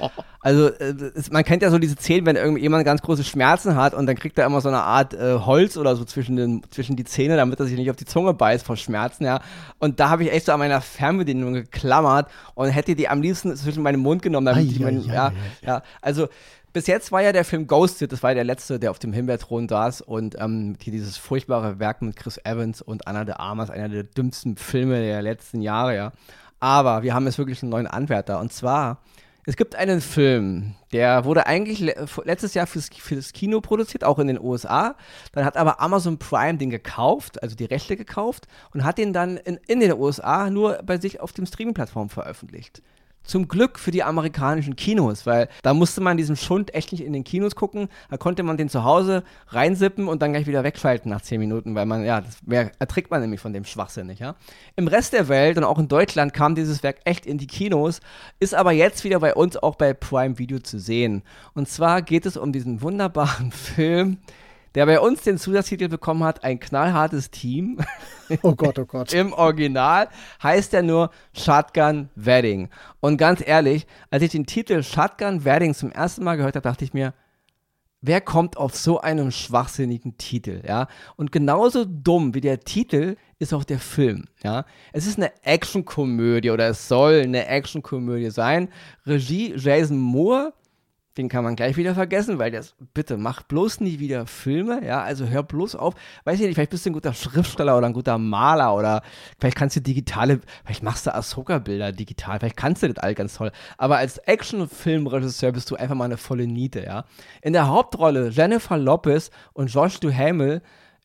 Also 0.43 0.69
äh, 0.69 0.95
es, 1.13 1.32
man 1.32 1.43
kennt 1.43 1.62
ja 1.62 1.69
so 1.69 1.77
diese 1.77 1.95
Szenen, 1.95 2.25
wenn 2.25 2.36
irgendjemand 2.36 2.84
ganz 2.84 3.04
große 3.04 3.23
Schmerzen 3.23 3.75
hat 3.75 3.93
und 3.93 4.08
dann 4.08 4.15
kriegt 4.15 4.39
er 4.39 4.47
immer 4.47 4.60
so 4.60 4.69
eine 4.69 4.82
Art 4.82 5.13
äh, 5.13 5.36
Holz 5.36 5.77
oder 5.77 5.95
so 5.95 6.04
zwischen, 6.04 6.36
den, 6.36 6.63
zwischen 6.71 6.95
die 6.95 7.04
Zähne, 7.04 7.38
damit 7.38 7.60
er 7.60 7.67
sich 7.67 7.77
nicht 7.77 7.91
auf 7.91 7.95
die 7.95 8.06
Zunge 8.06 8.34
beißt 8.34 8.65
vor 8.65 8.75
Schmerzen, 8.75 9.23
ja. 9.25 9.39
Und 9.77 9.99
da 9.99 10.10
habe 10.10 10.23
ich 10.23 10.32
echt 10.32 10.47
so 10.47 10.51
an 10.51 10.60
meiner 10.60 10.82
Fernbedienung 10.82 11.54
geklammert 11.54 12.27
und 12.56 12.69
hätte 12.69 12.95
die 12.95 13.08
am 13.08 13.21
liebsten 13.21 13.56
zwischen 13.56 13.84
meinen 13.84 14.01
Mund 14.01 14.23
genommen, 14.23 14.47
damit 14.47 14.63
ai, 14.63 14.71
ich 14.71 14.80
meinen, 14.80 15.06
ja, 15.06 15.13
ja, 15.13 15.34
ja, 15.62 15.84
also 16.01 16.27
bis 16.73 16.88
jetzt 16.88 17.12
war 17.12 17.21
ja 17.21 17.31
der 17.31 17.45
Film 17.45 17.67
Ghosted, 17.67 18.12
das 18.12 18.23
war 18.23 18.31
ja 18.31 18.36
der 18.36 18.43
letzte, 18.43 18.79
der 18.79 18.91
auf 18.91 18.99
dem 18.99 19.13
Himbeerthron 19.13 19.67
saß 19.67 20.01
und 20.01 20.36
ähm, 20.39 20.75
hier 20.81 20.93
dieses 20.93 21.17
furchtbare 21.17 21.79
Werk 21.79 22.01
mit 22.01 22.15
Chris 22.15 22.39
Evans 22.43 22.81
und 22.81 23.07
Anna 23.07 23.25
de 23.25 23.36
Armas, 23.36 23.69
einer 23.69 23.89
der 23.89 24.03
dümmsten 24.03 24.57
Filme 24.57 25.01
der 25.01 25.21
letzten 25.21 25.62
Jahre, 25.62 25.95
ja. 25.95 26.12
Aber 26.60 27.03
wir 27.03 27.13
haben 27.13 27.25
jetzt 27.25 27.38
wirklich 27.38 27.62
einen 27.62 27.71
neuen 27.71 27.88
Anwärter 27.88 28.39
und 28.39 28.53
zwar, 28.53 28.99
es 29.45 29.57
gibt 29.57 29.75
einen 29.75 30.01
Film, 30.01 30.75
der 30.93 31.25
wurde 31.25 31.47
eigentlich 31.47 31.79
le 31.79 31.95
letztes 32.25 32.53
Jahr 32.53 32.67
fürs, 32.67 32.89
fürs 32.95 33.34
Kino 33.34 33.60
produziert, 33.60 34.03
auch 34.03 34.19
in 34.19 34.27
den 34.27 34.39
USA. 34.39 34.95
Dann 35.31 35.45
hat 35.45 35.57
aber 35.57 35.81
Amazon 35.81 36.19
Prime 36.19 36.60
den 36.60 36.69
gekauft, 36.69 37.41
also 37.41 37.55
die 37.55 37.65
Rechte 37.65 37.97
gekauft 37.97 38.47
und 38.71 38.84
hat 38.84 38.99
den 38.99 39.13
dann 39.13 39.38
in, 39.38 39.60
in 39.67 39.79
den 39.79 39.93
USA 39.93 40.51
nur 40.51 40.79
bei 40.84 40.99
sich 40.99 41.19
auf 41.19 41.34
dem 41.34 41.47
Streaming-Plattform 41.47 42.10
veröffentlicht. 42.10 42.84
Zum 43.23 43.47
Glück 43.47 43.77
für 43.77 43.91
die 43.91 44.03
amerikanischen 44.03 44.75
Kinos, 44.75 45.25
weil 45.25 45.47
da 45.62 45.73
musste 45.73 46.01
man 46.01 46.17
diesen 46.17 46.36
Schund 46.36 46.73
echt 46.73 46.91
nicht 46.91 47.03
in 47.03 47.13
den 47.13 47.23
Kinos 47.23 47.55
gucken. 47.55 47.88
Da 48.10 48.17
konnte 48.17 48.43
man 48.43 48.57
den 48.57 48.67
zu 48.67 48.84
Hause 48.84 49.23
reinsippen 49.49 50.07
und 50.07 50.21
dann 50.21 50.34
gleich 50.34 50.47
wieder 50.47 50.63
wegschalten 50.63 51.10
nach 51.12 51.21
10 51.21 51.39
Minuten, 51.39 51.75
weil 51.75 51.86
man, 51.86 52.03
ja, 52.03 52.21
das 52.21 52.38
wär, 52.45 52.71
erträgt 52.79 53.12
man 53.12 53.21
nämlich 53.21 53.39
von 53.39 53.53
dem 53.53 53.63
Schwachsinn 53.63 54.07
nicht, 54.07 54.19
ja. 54.19 54.36
Im 54.75 54.88
Rest 54.88 55.13
der 55.13 55.27
Welt 55.27 55.57
und 55.57 55.63
auch 55.63 55.79
in 55.79 55.88
Deutschland 55.88 56.34
kam 56.34 56.55
dieses 56.55 56.84
Werk 56.84 56.97
echt 57.05 57.25
in 57.25 57.38
die 57.38 57.47
Kinos, 57.47 58.01
ist 58.39 58.55
aber 58.55 58.71
jetzt 58.71 59.03
wieder 59.03 59.19
bei 59.19 59.34
uns 59.36 59.55
auch 59.55 59.75
bei 59.75 59.93
Prime 59.93 60.39
Video 60.39 60.60
zu 60.60 60.79
sehen. 60.79 61.23
Und 61.53 61.69
zwar 61.69 62.01
geht 62.01 62.25
es 62.25 62.38
um 62.38 62.51
diesen 62.51 62.81
wunderbaren 62.81 63.51
Film, 63.51 64.17
der 64.75 64.86
bei 64.86 64.99
uns 64.99 65.21
den 65.21 65.38
Zusatztitel 65.38 65.88
bekommen 65.88 66.23
hat, 66.23 66.43
ein 66.43 66.60
knallhartes 66.60 67.31
Team. 67.31 67.79
Oh 68.43 68.55
Gott, 68.55 68.79
oh 68.79 68.86
Gott. 68.86 69.12
Im 69.13 69.34
Original 69.34 70.07
heißt 70.41 70.73
er 70.73 70.84
nur 70.84 71.10
Shotgun 71.34 72.07
Wedding. 72.15 72.69
Und 73.01 73.17
ganz 73.17 73.45
ehrlich, 73.45 73.86
als 74.10 74.23
ich 74.23 74.31
den 74.31 74.45
Titel 74.45 74.84
Shotgun 74.84 75.43
Wedding 75.43 75.73
zum 75.73 75.91
ersten 75.91 76.23
Mal 76.23 76.38
gehört 76.38 76.55
habe, 76.55 76.63
dachte 76.63 76.86
ich 76.86 76.93
mir, 76.93 77.13
wer 78.01 78.21
kommt 78.21 78.57
auf 78.57 78.75
so 78.75 78.99
einen 78.99 79.31
schwachsinnigen 79.31 80.17
Titel, 80.17 80.62
ja? 80.67 80.88
Und 81.15 81.31
genauso 81.31 81.86
dumm 81.86 82.34
wie 82.34 82.41
der 82.41 82.62
Titel 82.62 83.15
ist 83.39 83.53
auch 83.53 83.63
der 83.63 83.79
Film, 83.79 84.25
ja? 84.43 84.65
Es 84.91 85.05
ist 85.05 85.17
eine 85.17 85.31
Actionkomödie 85.43 86.49
oder 86.49 86.67
es 86.69 86.88
soll 86.88 87.21
eine 87.21 87.47
Actionkomödie 87.47 88.31
sein. 88.31 88.69
Regie 89.05 89.53
Jason 89.55 89.99
Moore, 89.99 90.53
den 91.17 91.28
kann 91.28 91.43
man 91.43 91.56
gleich 91.56 91.76
wieder 91.76 91.93
vergessen, 91.93 92.39
weil 92.39 92.52
das, 92.52 92.74
bitte, 92.93 93.17
mach 93.17 93.41
bloß 93.43 93.82
nie 93.82 94.00
wieder 94.00 94.26
Filme, 94.26 94.86
ja, 94.86 95.02
also 95.02 95.26
hör 95.28 95.43
bloß 95.43 95.76
auf, 95.76 95.95
weiß 96.24 96.39
ich 96.39 96.45
nicht, 96.45 96.56
vielleicht 96.56 96.71
bist 96.71 96.86
du 96.86 96.91
ein 96.91 96.93
guter 96.93 97.13
Schriftsteller 97.13 97.78
oder 97.78 97.88
ein 97.88 97.93
guter 97.93 98.17
Maler 98.17 98.76
oder 98.76 99.02
vielleicht 99.39 99.58
kannst 99.58 99.76
du 99.76 99.82
digitale, 99.82 100.39
vielleicht 100.63 100.84
machst 100.84 101.06
du 101.06 101.13
Ahsoka-Bilder 101.13 101.91
digital, 101.91 102.39
vielleicht 102.39 102.58
kannst 102.58 102.84
du 102.84 102.88
das 102.88 103.04
all 103.04 103.13
ganz 103.13 103.36
toll, 103.36 103.52
aber 103.78 103.97
als 103.97 104.19
Actionfilmregisseur 104.19 105.52
bist 105.52 105.69
du 105.69 105.76
einfach 105.76 105.95
mal 105.95 106.06
eine 106.06 106.17
volle 106.17 106.47
Niete, 106.47 106.84
ja. 106.84 107.06
In 107.41 107.54
der 107.54 107.67
Hauptrolle 107.67 108.30
Jennifer 108.30 108.78
Lopez 108.78 109.32
und 109.54 109.67
Josh 109.67 110.00
Duhamel 110.00 110.62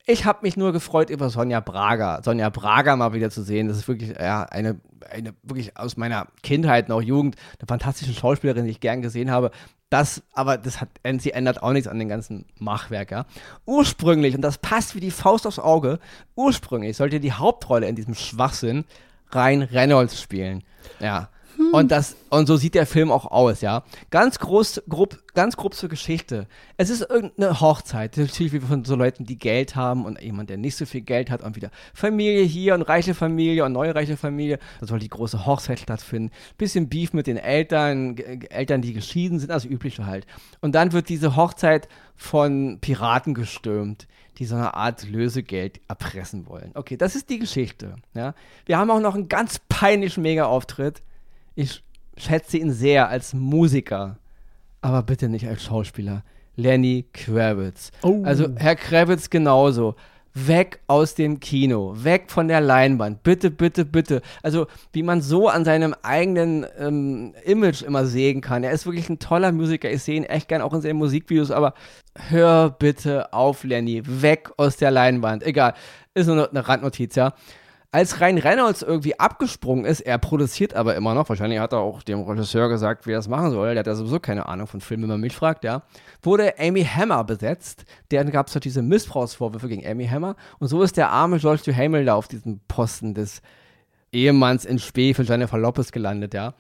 Ich 0.09 0.25
habe 0.25 0.39
mich 0.43 0.57
nur 0.57 0.73
gefreut 0.73 1.11
über 1.11 1.31
Sonja 1.31 1.59
Braga. 1.59 2.23
Sonja 2.23 2.49
Braga 2.49 2.95
mal 2.95 3.13
wieder 3.13 3.29
zu 3.29 3.43
sehen. 3.43 3.67
Das 3.67 3.77
ist 3.77 3.89
wirklich 3.89 4.17
ja, 4.17 4.45
eine, 4.45 4.81
eine, 5.11 5.35
wirklich 5.43 5.77
aus 5.77 5.97
meiner 5.97 6.29
Kindheit 6.45 6.89
noch 6.89 7.03
Jugend, 7.03 7.35
eine 7.59 7.67
fantastische 7.67 8.15
Schauspielerin, 8.15 8.67
die 8.67 8.71
ich 8.71 8.79
gern 8.79 9.03
gesehen 9.03 9.33
habe. 9.33 9.51
Das, 9.91 10.23
aber 10.33 10.59
das 10.59 10.81
hat, 10.81 10.91
sie 11.19 11.33
ändert 11.33 11.61
auch 11.61 11.73
nichts 11.73 11.89
an 11.89 11.99
den 11.99 12.09
ganzen 12.09 12.45
Machwerk, 12.59 13.11
ja. 13.11 13.27
Ursprünglich, 13.67 14.37
und 14.37 14.43
das 14.43 14.59
passt 14.59 14.95
wie 14.95 15.01
die 15.01 15.11
Faust 15.11 15.45
aufs 15.45 15.59
Auge, 15.59 15.99
ursprünglich 16.37 16.97
sollte 16.97 17.19
die 17.19 17.33
Hauptrolle 17.33 17.89
in 17.89 17.97
diesem 17.97 18.15
Schwachsinn 18.15 18.85
Ryan 19.35 19.63
Reynolds 19.63 20.21
spielen. 20.21 20.63
Ja. 21.01 21.31
Und, 21.73 21.91
das, 21.91 22.17
und 22.31 22.47
so 22.47 22.57
sieht 22.57 22.75
der 22.75 22.87
Film 22.87 23.11
auch 23.11 23.27
aus, 23.27 23.61
ja. 23.61 23.85
Ganz 24.11 24.39
groß, 24.39 24.83
grob, 24.89 25.19
ganz 25.35 25.57
grob 25.57 25.75
zur 25.75 25.89
Geschichte. 25.89 26.47
Es 26.77 26.91
ist 26.91 27.09
irgendeine 27.09 27.61
Hochzeit, 27.61 28.17
natürlich 28.17 28.53
wie 28.53 28.61
von 28.61 28.85
so 28.85 28.95
Leuten, 28.95 29.25
die 29.25 29.39
Geld 29.39 29.77
haben 29.77 30.05
und 30.05 30.21
jemand, 30.21 30.51
der 30.51 30.57
nicht 30.57 30.77
so 30.77 30.87
viel 30.87 31.01
Geld 31.01 31.31
hat 31.31 31.43
und 31.43 31.57
wieder 31.57 31.71
Familie 31.95 32.43
hier 32.43 32.75
und 32.75 32.83
reiche 32.83 33.15
Familie 33.15 33.65
und 33.65 33.73
neue 33.73 33.95
reiche 33.95 34.17
Familie. 34.17 34.59
Da 34.81 34.87
soll 34.87 34.99
die 34.99 35.09
große 35.09 35.47
Hochzeit 35.47 35.81
stattfinden. 35.81 36.31
Bisschen 36.59 36.89
Beef 36.89 37.13
mit 37.13 37.27
den 37.27 37.37
Eltern, 37.37 38.17
Eltern, 38.17 38.83
die 38.83 38.93
geschieden 38.93 39.39
sind, 39.39 39.51
also 39.51 39.69
übliche 39.69 40.07
halt. 40.07 40.27
Und 40.61 40.75
dann 40.75 40.93
wird 40.93 41.09
diese 41.09 41.37
Hochzeit 41.37 41.89
von 42.17 42.79
Piraten 42.81 43.35
gestürmt 43.35 44.07
die 44.39 44.45
so 44.45 44.55
eine 44.55 44.75
Art 44.75 45.09
Lösegeld 45.09 45.81
erpressen 45.89 46.47
wollen. 46.47 46.71
Okay, 46.75 46.99
das 46.99 47.17
ist 47.17 47.31
die 47.31 47.39
Geschichte. 47.39 47.97
Ja. 48.13 48.35
Wir 48.67 48.77
haben 48.77 48.91
auch 48.91 49.01
noch 49.01 49.15
einen 49.15 49.29
ganz 49.29 49.61
peinlichen 49.69 50.23
Mega-Auftritt 50.23 51.03
ich 51.57 51.83
schätze 52.17 52.59
ihn 52.59 52.71
sehr 52.73 53.09
als 53.09 53.35
Musiker, 53.35 54.19
aber 54.83 55.03
bitte 55.03 55.29
nicht 55.29 55.49
als 55.49 55.65
Schauspieler. 55.65 56.23
Lenny 56.55 57.07
Kravitz. 57.13 57.91
Oh. 58.03 58.23
Also 58.25 58.49
Herr 58.55 58.77
Kravitz 58.77 59.29
genauso. 59.29 59.97
Weg 60.39 60.81
aus 60.87 61.15
dem 61.15 61.41
Kino, 61.41 61.95
weg 61.97 62.25
von 62.31 62.47
der 62.49 62.61
Leinwand, 62.61 63.23
bitte, 63.23 63.51
bitte, 63.51 63.87
bitte. 63.87 64.21
Also 64.43 64.67
wie 64.93 65.03
man 65.03 65.23
so 65.23 65.49
an 65.49 65.65
seinem 65.65 65.95
eigenen 66.03 66.67
ähm, 66.79 67.33
Image 67.47 67.81
immer 67.81 68.05
sehen 68.05 68.43
kann. 68.43 68.63
Er 68.63 68.73
ist 68.73 68.85
wirklich 68.85 69.09
ein 69.09 69.19
toller 69.19 69.51
Musiker. 69.51 69.91
Ich 69.91 70.03
sehe 70.03 70.15
ihn 70.17 70.25
echt 70.25 70.49
gern 70.49 70.61
auch 70.61 70.75
in 70.75 70.83
seinen 70.83 70.99
Musikvideos, 70.99 71.51
aber 71.51 71.73
hör 72.29 72.69
bitte 72.69 73.33
auf, 73.33 73.65
Lenny, 73.65 74.03
weg 74.05 74.51
aus 74.59 74.77
der 74.77 74.91
Leinwand. 74.91 75.43
Egal, 75.43 75.73
ist 76.13 76.27
nur 76.27 76.51
eine 76.51 76.69
Randnotiz, 76.69 77.15
ja 77.15 77.33
als 77.97 78.21
Ryan 78.21 78.37
Reynolds 78.37 78.83
irgendwie 78.83 79.19
abgesprungen 79.19 79.87
ist, 79.87 80.01
er 80.01 80.19
produziert 80.19 80.75
aber 80.75 80.97
immer 80.97 81.15
noch, 81.15 81.31
wahrscheinlich 81.31 81.61
hat 81.61 81.73
er 81.73 81.79
auch 81.79 82.03
dem 82.03 82.21
Regisseur 82.21 82.69
gesagt, 82.69 83.07
wie 83.07 83.13
er 83.13 83.17
das 83.17 83.27
machen 83.27 83.53
soll, 83.53 83.71
der 83.71 83.79
hat 83.79 83.87
ja 83.87 83.95
sowieso 83.95 84.21
keine 84.21 84.45
Ahnung 84.51 84.67
von 84.67 84.83
Filmen, 84.83 85.05
wenn 85.05 85.13
man 85.13 85.23
mich 85.23 85.35
fragt, 85.35 85.65
ja, 85.65 85.83
wurde 86.23 86.59
Amy 86.59 86.85
Hammer 86.85 87.25
besetzt. 87.25 87.87
Dann 88.11 88.31
gab 88.31 88.49
es 88.49 88.55
halt 88.55 88.67
diese 88.67 88.83
Missbrauchsvorwürfe 88.83 89.69
gegen 89.69 89.87
Amy 89.87 90.07
Hammer 90.07 90.37
und 90.59 90.69
so 90.69 90.83
ist 90.83 90.99
der 90.99 91.09
arme 91.09 91.39
George 91.39 91.63
Duhamel 91.65 92.05
da 92.05 92.17
auf 92.17 92.29
diesem 92.29 92.61
Posten 92.69 93.15
des 93.15 93.41
Ehemanns 94.13 94.67
in 94.67 94.79
Spee 94.79 95.15
für 95.15 95.23
Jennifer 95.23 95.57
Lopez 95.57 95.91
gelandet, 95.91 96.35
ja. 96.35 96.53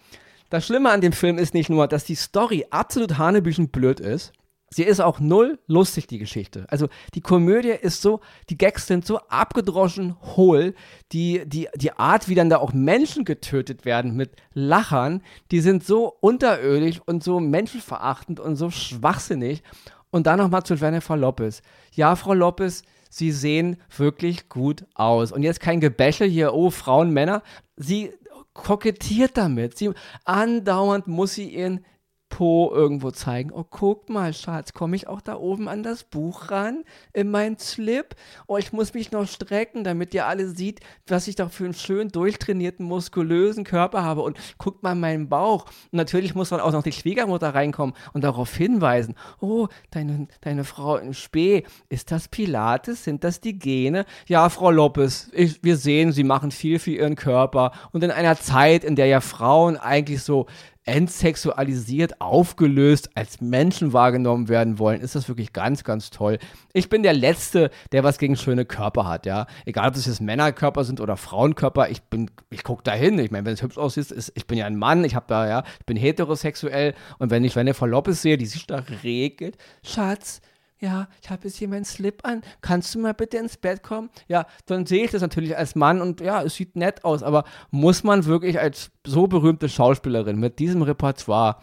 Das 0.48 0.64
Schlimme 0.64 0.90
an 0.90 1.02
dem 1.02 1.12
Film 1.12 1.36
ist 1.36 1.52
nicht 1.52 1.68
nur, 1.68 1.86
dass 1.86 2.04
die 2.04 2.14
Story 2.14 2.64
absolut 2.70 3.18
hanebüchen 3.18 3.68
blöd 3.68 4.00
ist, 4.00 4.32
Sie 4.68 4.82
ist 4.82 5.00
auch 5.00 5.20
null 5.20 5.58
lustig, 5.68 6.08
die 6.08 6.18
Geschichte. 6.18 6.66
Also 6.68 6.88
die 7.14 7.20
Komödie 7.20 7.70
ist 7.70 8.02
so, 8.02 8.20
die 8.50 8.58
Gags 8.58 8.86
sind 8.86 9.06
so 9.06 9.18
abgedroschen 9.28 10.16
hohl, 10.36 10.74
die, 11.12 11.42
die, 11.46 11.68
die 11.76 11.92
Art, 11.92 12.28
wie 12.28 12.34
dann 12.34 12.50
da 12.50 12.58
auch 12.58 12.72
Menschen 12.72 13.24
getötet 13.24 13.84
werden 13.84 14.16
mit 14.16 14.32
Lachern, 14.54 15.22
die 15.52 15.60
sind 15.60 15.84
so 15.84 16.16
unterirdisch 16.20 17.00
und 17.06 17.22
so 17.22 17.38
menschenverachtend 17.38 18.40
und 18.40 18.56
so 18.56 18.70
schwachsinnig. 18.70 19.62
Und 20.10 20.26
dann 20.26 20.38
nochmal 20.38 20.62
zu 20.64 20.74
Jennifer 20.74 21.16
Lopez. 21.16 21.62
Ja, 21.92 22.16
Frau 22.16 22.32
Lopez, 22.32 22.82
Sie 23.08 23.32
sehen 23.32 23.76
wirklich 23.96 24.48
gut 24.48 24.84
aus. 24.94 25.32
Und 25.32 25.42
jetzt 25.42 25.60
kein 25.60 25.80
Gebächel 25.80 26.28
hier, 26.28 26.54
oh, 26.54 26.70
Frauen, 26.70 27.10
Männer. 27.10 27.42
Sie 27.76 28.12
kokettiert 28.52 29.36
damit. 29.36 29.78
Sie 29.78 29.90
andauernd 30.24 31.06
muss 31.06 31.34
sie 31.34 31.48
ihren 31.48 31.84
Po 32.28 32.72
irgendwo 32.74 33.12
zeigen. 33.12 33.52
Oh, 33.52 33.64
guck 33.68 34.08
mal, 34.08 34.34
Schatz, 34.34 34.72
komme 34.72 34.96
ich 34.96 35.06
auch 35.06 35.20
da 35.20 35.36
oben 35.36 35.68
an 35.68 35.82
das 35.82 36.02
Buch 36.02 36.50
ran? 36.50 36.82
In 37.12 37.30
meinen 37.30 37.56
Slip? 37.56 38.16
Oh, 38.48 38.56
ich 38.56 38.72
muss 38.72 38.94
mich 38.94 39.12
noch 39.12 39.28
strecken, 39.28 39.84
damit 39.84 40.12
ihr 40.12 40.26
alle 40.26 40.48
sieht, 40.48 40.80
was 41.06 41.28
ich 41.28 41.36
da 41.36 41.48
für 41.48 41.64
einen 41.64 41.74
schön 41.74 42.08
durchtrainierten, 42.08 42.84
muskulösen 42.84 43.64
Körper 43.64 44.02
habe. 44.02 44.22
Und 44.22 44.38
guckt 44.58 44.82
mal 44.82 44.96
meinen 44.96 45.28
Bauch. 45.28 45.66
Und 45.92 45.94
natürlich 45.94 46.34
muss 46.34 46.48
dann 46.48 46.60
auch 46.60 46.72
noch 46.72 46.82
die 46.82 46.92
Schwiegermutter 46.92 47.54
reinkommen 47.54 47.94
und 48.12 48.24
darauf 48.24 48.54
hinweisen. 48.54 49.14
Oh, 49.40 49.68
deine, 49.92 50.26
deine 50.40 50.64
Frau 50.64 50.96
in 50.96 51.14
Spee, 51.14 51.62
ist 51.88 52.10
das 52.10 52.28
Pilates? 52.28 53.04
Sind 53.04 53.22
das 53.22 53.40
die 53.40 53.58
Gene? 53.58 54.04
Ja, 54.26 54.48
Frau 54.48 54.72
Lopez, 54.72 55.30
ich, 55.32 55.62
wir 55.62 55.76
sehen, 55.76 56.12
Sie 56.12 56.24
machen 56.24 56.50
viel 56.50 56.80
für 56.80 56.90
Ihren 56.90 57.14
Körper. 57.14 57.70
Und 57.92 58.02
in 58.02 58.10
einer 58.10 58.36
Zeit, 58.36 58.82
in 58.82 58.96
der 58.96 59.06
ja 59.06 59.20
Frauen 59.20 59.76
eigentlich 59.76 60.22
so 60.22 60.46
entsexualisiert, 60.86 62.20
aufgelöst, 62.20 63.10
als 63.14 63.40
Menschen 63.40 63.92
wahrgenommen 63.92 64.48
werden 64.48 64.78
wollen, 64.78 65.00
ist 65.00 65.14
das 65.14 65.28
wirklich 65.28 65.52
ganz, 65.52 65.84
ganz 65.84 66.10
toll. 66.10 66.38
Ich 66.72 66.88
bin 66.88 67.02
der 67.02 67.12
Letzte, 67.12 67.70
der 67.92 68.04
was 68.04 68.18
gegen 68.18 68.36
schöne 68.36 68.64
Körper 68.64 69.06
hat, 69.06 69.26
ja. 69.26 69.46
Egal, 69.64 69.88
ob 69.88 69.94
das 69.94 70.06
jetzt 70.06 70.20
Männerkörper 70.20 70.84
sind 70.84 71.00
oder 71.00 71.16
Frauenkörper, 71.16 71.90
ich 71.90 72.02
bin, 72.02 72.30
ich 72.50 72.62
gucke 72.62 72.84
da 72.84 72.92
hin. 72.92 73.18
Ich 73.18 73.30
meine, 73.30 73.44
wenn 73.44 73.54
es 73.54 73.62
hübsch 73.62 73.78
aussieht, 73.78 74.12
ist, 74.12 74.32
ich 74.34 74.46
bin 74.46 74.58
ja 74.58 74.66
ein 74.66 74.76
Mann, 74.76 75.04
ich 75.04 75.16
habe 75.16 75.26
da, 75.28 75.48
ja, 75.48 75.64
ich 75.80 75.86
bin 75.86 75.96
heterosexuell 75.96 76.94
und 77.18 77.30
wenn 77.30 77.44
ich, 77.44 77.56
wenn 77.56 77.72
Frau 77.74 77.86
Lopez 77.86 78.22
sehe, 78.22 78.38
die 78.38 78.46
sich 78.46 78.66
da 78.66 78.82
regelt, 79.02 79.56
Schatz, 79.82 80.40
ja, 80.78 81.08
ich 81.22 81.30
habe 81.30 81.44
jetzt 81.44 81.56
hier 81.56 81.68
meinen 81.68 81.84
Slip 81.84 82.24
an, 82.24 82.42
kannst 82.60 82.94
du 82.94 82.98
mal 82.98 83.14
bitte 83.14 83.38
ins 83.38 83.56
Bett 83.56 83.82
kommen? 83.82 84.10
Ja, 84.28 84.46
dann 84.66 84.84
sehe 84.84 85.04
ich 85.04 85.10
das 85.10 85.22
natürlich 85.22 85.56
als 85.56 85.74
Mann 85.74 86.02
und 86.02 86.20
ja, 86.20 86.42
es 86.42 86.54
sieht 86.54 86.76
nett 86.76 87.04
aus, 87.04 87.22
aber 87.22 87.44
muss 87.70 88.04
man 88.04 88.26
wirklich 88.26 88.60
als 88.60 88.90
so 89.06 89.26
berühmte 89.26 89.68
Schauspielerin 89.68 90.38
mit 90.38 90.58
diesem 90.58 90.82
Repertoire 90.82 91.56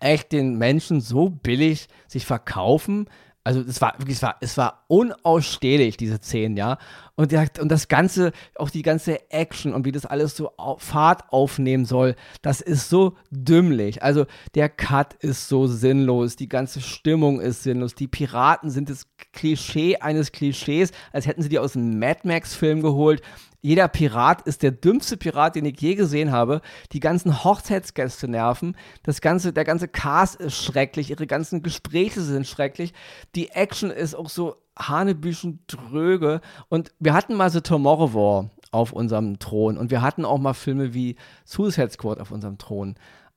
echt 0.00 0.32
den 0.32 0.58
Menschen 0.58 1.00
so 1.00 1.30
billig 1.30 1.88
sich 2.06 2.26
verkaufen? 2.26 3.08
Also 3.44 3.60
es 3.60 3.80
war 3.80 3.94
wirklich, 3.98 4.16
es 4.16 4.22
war, 4.22 4.36
es 4.40 4.56
war 4.56 4.84
unausstehlich, 4.88 5.96
diese 5.96 6.16
Szenen, 6.16 6.56
ja. 6.56 6.78
Und, 7.16 7.30
der, 7.30 7.48
und 7.60 7.68
das 7.70 7.88
Ganze, 7.88 8.32
auch 8.56 8.70
die 8.70 8.82
ganze 8.82 9.30
Action 9.30 9.72
und 9.72 9.84
wie 9.84 9.92
das 9.92 10.04
alles 10.04 10.36
so 10.36 10.50
Fahrt 10.78 11.32
aufnehmen 11.32 11.84
soll, 11.84 12.16
das 12.42 12.60
ist 12.60 12.88
so 12.88 13.14
dümmlich. 13.30 14.02
Also 14.02 14.26
der 14.54 14.68
Cut 14.68 15.14
ist 15.14 15.48
so 15.48 15.68
sinnlos, 15.68 16.34
die 16.34 16.48
ganze 16.48 16.80
Stimmung 16.80 17.40
ist 17.40 17.62
sinnlos, 17.62 17.94
die 17.94 18.08
Piraten 18.08 18.70
sind 18.70 18.90
das 18.90 19.06
Klischee 19.32 19.98
eines 19.98 20.32
Klischees, 20.32 20.90
als 21.12 21.26
hätten 21.26 21.42
sie 21.42 21.48
die 21.48 21.60
aus 21.60 21.76
einem 21.76 21.98
Mad 21.98 22.20
Max-Film 22.24 22.82
geholt 22.82 23.22
jeder 23.64 23.88
Pirat 23.88 24.42
ist 24.42 24.62
der 24.62 24.72
dümmste 24.72 25.16
Pirat, 25.16 25.56
den 25.56 25.64
ich 25.64 25.80
je 25.80 25.94
gesehen 25.94 26.32
habe. 26.32 26.60
Die 26.92 27.00
ganzen 27.00 27.44
Hochzeitsgäste 27.44 28.28
nerven. 28.28 28.76
Das 29.04 29.22
ganze, 29.22 29.54
der 29.54 29.64
ganze 29.64 29.88
Cast 29.88 30.36
ist 30.36 30.62
schrecklich. 30.62 31.08
Ihre 31.08 31.26
ganzen 31.26 31.62
Gespräche 31.62 32.20
sind 32.20 32.46
schrecklich. 32.46 32.92
Die 33.34 33.48
Action 33.52 33.90
ist 33.90 34.14
auch 34.16 34.28
so 34.28 34.56
hanebüchen 34.78 35.60
dröge. 35.66 36.40
Und 36.68 36.92
wir 36.98 37.14
hatten 37.14 37.34
mal 37.34 37.50
The 37.50 37.60
Tomorrow 37.60 38.14
War 38.14 38.50
auf 38.70 38.92
unserem 38.92 39.38
Thron. 39.38 39.78
Und 39.78 39.90
wir 39.90 40.02
hatten 40.02 40.24
auch 40.24 40.38
mal 40.38 40.54
Filme 40.54 40.94
wie 40.94 41.16
Suicide 41.44 41.90
Squad 41.90 42.20
auf 42.20 42.30
unserem 42.30 42.58
Thron. 42.58 42.96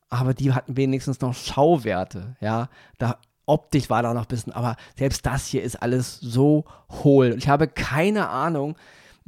Aber 0.09 0.33
die 0.33 0.53
hatten 0.53 0.77
wenigstens 0.77 1.21
noch 1.21 1.33
Schauwerte. 1.33 2.35
Ja, 2.39 2.69
da 2.97 3.17
optisch 3.45 3.89
war 3.89 4.03
da 4.03 4.13
noch 4.13 4.23
ein 4.23 4.27
bisschen, 4.27 4.53
aber 4.53 4.75
selbst 4.97 5.25
das 5.25 5.47
hier 5.47 5.63
ist 5.63 5.81
alles 5.81 6.19
so 6.19 6.65
hohl. 7.03 7.35
Ich 7.37 7.47
habe 7.47 7.67
keine 7.67 8.29
Ahnung, 8.29 8.75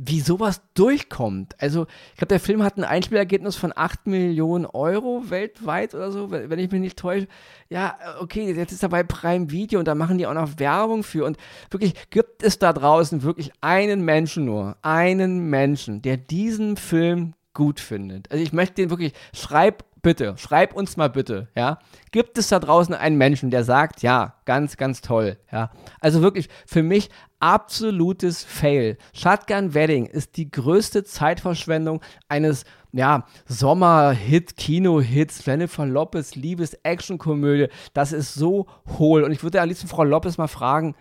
wie 0.01 0.21
sowas 0.21 0.61
durchkommt. 0.75 1.55
Also, 1.61 1.85
ich 2.11 2.17
glaube, 2.17 2.29
der 2.29 2.39
Film 2.39 2.63
hat 2.63 2.77
ein 2.77 2.85
Einspielergebnis 2.85 3.57
von 3.57 3.73
8 3.75 4.07
Millionen 4.07 4.65
Euro 4.65 5.29
weltweit 5.29 5.93
oder 5.93 6.09
so, 6.09 6.31
wenn 6.31 6.57
ich 6.57 6.71
mich 6.71 6.79
nicht 6.79 6.97
täusche. 6.97 7.27
Ja, 7.67 7.97
okay, 8.21 8.49
jetzt 8.53 8.71
ist 8.71 8.81
er 8.81 8.87
bei 8.87 9.03
Prime 9.03 9.51
Video 9.51 9.77
und 9.77 9.89
da 9.89 9.95
machen 9.95 10.17
die 10.17 10.25
auch 10.25 10.33
noch 10.33 10.57
Werbung 10.57 11.03
für. 11.03 11.25
Und 11.25 11.35
wirklich, 11.69 11.95
gibt 12.11 12.43
es 12.43 12.57
da 12.57 12.71
draußen 12.71 13.23
wirklich 13.23 13.51
einen 13.59 14.05
Menschen 14.05 14.45
nur, 14.45 14.77
einen 14.83 15.49
Menschen, 15.49 16.01
der 16.01 16.15
diesen 16.15 16.77
Film 16.77 17.33
gut 17.53 17.79
findet. 17.79 18.31
Also 18.31 18.43
ich 18.43 18.53
möchte 18.53 18.75
den 18.75 18.89
wirklich, 18.89 19.13
schreib 19.33 19.83
bitte, 20.01 20.35
schreib 20.37 20.73
uns 20.73 20.97
mal 20.97 21.09
bitte, 21.09 21.49
ja. 21.55 21.79
Gibt 22.11 22.37
es 22.37 22.47
da 22.49 22.59
draußen 22.59 22.93
einen 22.95 23.17
Menschen, 23.17 23.51
der 23.51 23.63
sagt, 23.63 24.01
ja, 24.01 24.35
ganz, 24.45 24.77
ganz 24.77 25.01
toll, 25.01 25.37
ja. 25.51 25.71
Also 25.99 26.21
wirklich 26.21 26.49
für 26.65 26.83
mich 26.83 27.09
absolutes 27.39 28.43
Fail. 28.43 28.97
Shotgun 29.13 29.73
Wedding 29.73 30.05
ist 30.05 30.37
die 30.37 30.51
größte 30.51 31.03
Zeitverschwendung 31.03 32.01
eines, 32.27 32.65
ja, 32.91 33.25
Sommer-Hit, 33.45 34.57
Kino-Hits, 34.57 35.45
Jennifer 35.45 35.85
Lopez, 35.85 36.35
Liebes-Action-Komödie. 36.35 37.67
Das 37.93 38.11
ist 38.11 38.33
so 38.33 38.67
hohl. 38.97 39.23
Und 39.23 39.31
ich 39.31 39.43
würde 39.43 39.61
am 39.61 39.69
liebsten 39.69 39.87
Frau 39.87 40.03
Lopez 40.03 40.37
mal 40.37 40.47
fragen, 40.47 40.95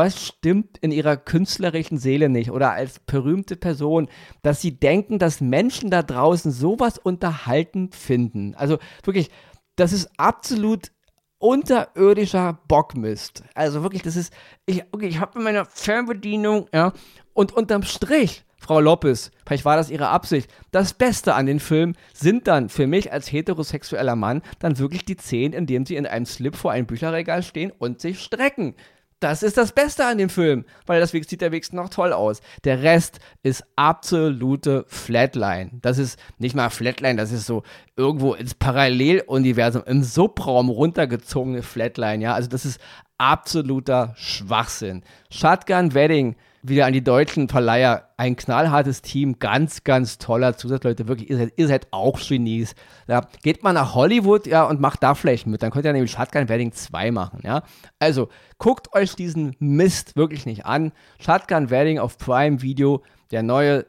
was 0.00 0.26
stimmt 0.26 0.78
in 0.78 0.92
ihrer 0.92 1.18
künstlerischen 1.18 1.98
Seele 1.98 2.30
nicht 2.30 2.50
oder 2.50 2.72
als 2.72 3.00
berühmte 3.00 3.54
Person, 3.54 4.08
dass 4.40 4.62
sie 4.62 4.80
denken, 4.80 5.18
dass 5.18 5.42
Menschen 5.42 5.90
da 5.90 6.02
draußen 6.02 6.52
sowas 6.52 6.96
unterhaltend 6.96 7.94
finden. 7.94 8.54
Also 8.54 8.78
wirklich, 9.04 9.30
das 9.76 9.92
ist 9.92 10.08
absolut 10.16 10.90
unterirdischer 11.36 12.60
Bockmist. 12.66 13.44
Also 13.54 13.82
wirklich, 13.82 14.00
das 14.00 14.16
ist, 14.16 14.32
ich, 14.64 14.84
okay, 14.90 15.06
ich 15.06 15.20
habe 15.20 15.38
in 15.38 15.44
meiner 15.44 15.66
Fernbedienung, 15.66 16.68
ja, 16.72 16.94
und 17.34 17.52
unterm 17.52 17.82
Strich, 17.82 18.42
Frau 18.56 18.80
Lopez, 18.80 19.30
vielleicht 19.44 19.66
war 19.66 19.76
das 19.76 19.90
ihre 19.90 20.08
Absicht, 20.08 20.50
das 20.70 20.94
Beste 20.94 21.34
an 21.34 21.44
den 21.44 21.60
Film 21.60 21.94
sind 22.14 22.48
dann 22.48 22.70
für 22.70 22.86
mich 22.86 23.12
als 23.12 23.30
heterosexueller 23.30 24.16
Mann 24.16 24.40
dann 24.60 24.78
wirklich 24.78 25.04
die 25.04 25.18
Szenen, 25.18 25.52
in 25.52 25.66
denen 25.66 25.84
sie 25.84 25.96
in 25.96 26.06
einem 26.06 26.24
Slip 26.24 26.56
vor 26.56 26.72
einem 26.72 26.86
Bücherregal 26.86 27.42
stehen 27.42 27.70
und 27.70 28.00
sich 28.00 28.20
strecken. 28.20 28.74
Das 29.20 29.42
ist 29.42 29.58
das 29.58 29.72
Beste 29.72 30.06
an 30.06 30.16
dem 30.16 30.30
Film, 30.30 30.64
weil 30.86 30.98
das 30.98 31.10
sieht 31.10 31.42
der 31.42 31.52
Weg 31.52 31.70
noch 31.74 31.90
toll 31.90 32.14
aus. 32.14 32.40
Der 32.64 32.82
Rest 32.82 33.20
ist 33.42 33.64
absolute 33.76 34.86
Flatline. 34.88 35.70
Das 35.82 35.98
ist 35.98 36.18
nicht 36.38 36.54
mal 36.54 36.70
Flatline, 36.70 37.16
das 37.16 37.30
ist 37.30 37.44
so 37.44 37.62
irgendwo 37.96 38.32
ins 38.32 38.54
Paralleluniversum, 38.54 39.82
im 39.84 40.02
Subraum 40.02 40.70
runtergezogene 40.70 41.62
Flatline, 41.62 42.24
ja. 42.24 42.34
Also 42.34 42.48
das 42.48 42.64
ist 42.64 42.80
absoluter 43.18 44.14
Schwachsinn. 44.16 45.02
Shotgun 45.30 45.92
Wedding 45.92 46.36
wieder 46.62 46.86
an 46.86 46.92
die 46.92 47.02
deutschen 47.02 47.48
Verleiher. 47.48 48.08
Ein 48.16 48.36
knallhartes 48.36 49.02
Team, 49.02 49.38
ganz, 49.38 49.84
ganz 49.84 50.18
toller 50.18 50.56
Zusatzleute. 50.56 51.08
Wirklich, 51.08 51.30
ihr 51.30 51.36
seid, 51.36 51.52
ihr 51.56 51.68
seid 51.68 51.86
auch 51.90 52.20
Genies. 52.20 52.74
Ja, 53.08 53.26
geht 53.42 53.62
mal 53.62 53.72
nach 53.72 53.94
Hollywood 53.94 54.46
ja, 54.46 54.64
und 54.64 54.80
macht 54.80 55.02
da 55.02 55.14
vielleicht 55.14 55.46
mit. 55.46 55.62
Dann 55.62 55.70
könnt 55.70 55.84
ihr 55.84 55.92
nämlich 55.92 56.12
Shotgun 56.12 56.48
Wedding 56.48 56.72
2 56.72 57.10
machen. 57.10 57.40
Ja? 57.44 57.62
Also 57.98 58.28
guckt 58.58 58.94
euch 58.94 59.14
diesen 59.14 59.56
Mist 59.58 60.16
wirklich 60.16 60.46
nicht 60.46 60.66
an. 60.66 60.92
Shotgun 61.18 61.70
Wedding 61.70 61.98
auf 61.98 62.18
Prime 62.18 62.62
Video, 62.62 63.02
der 63.30 63.42
neue 63.42 63.86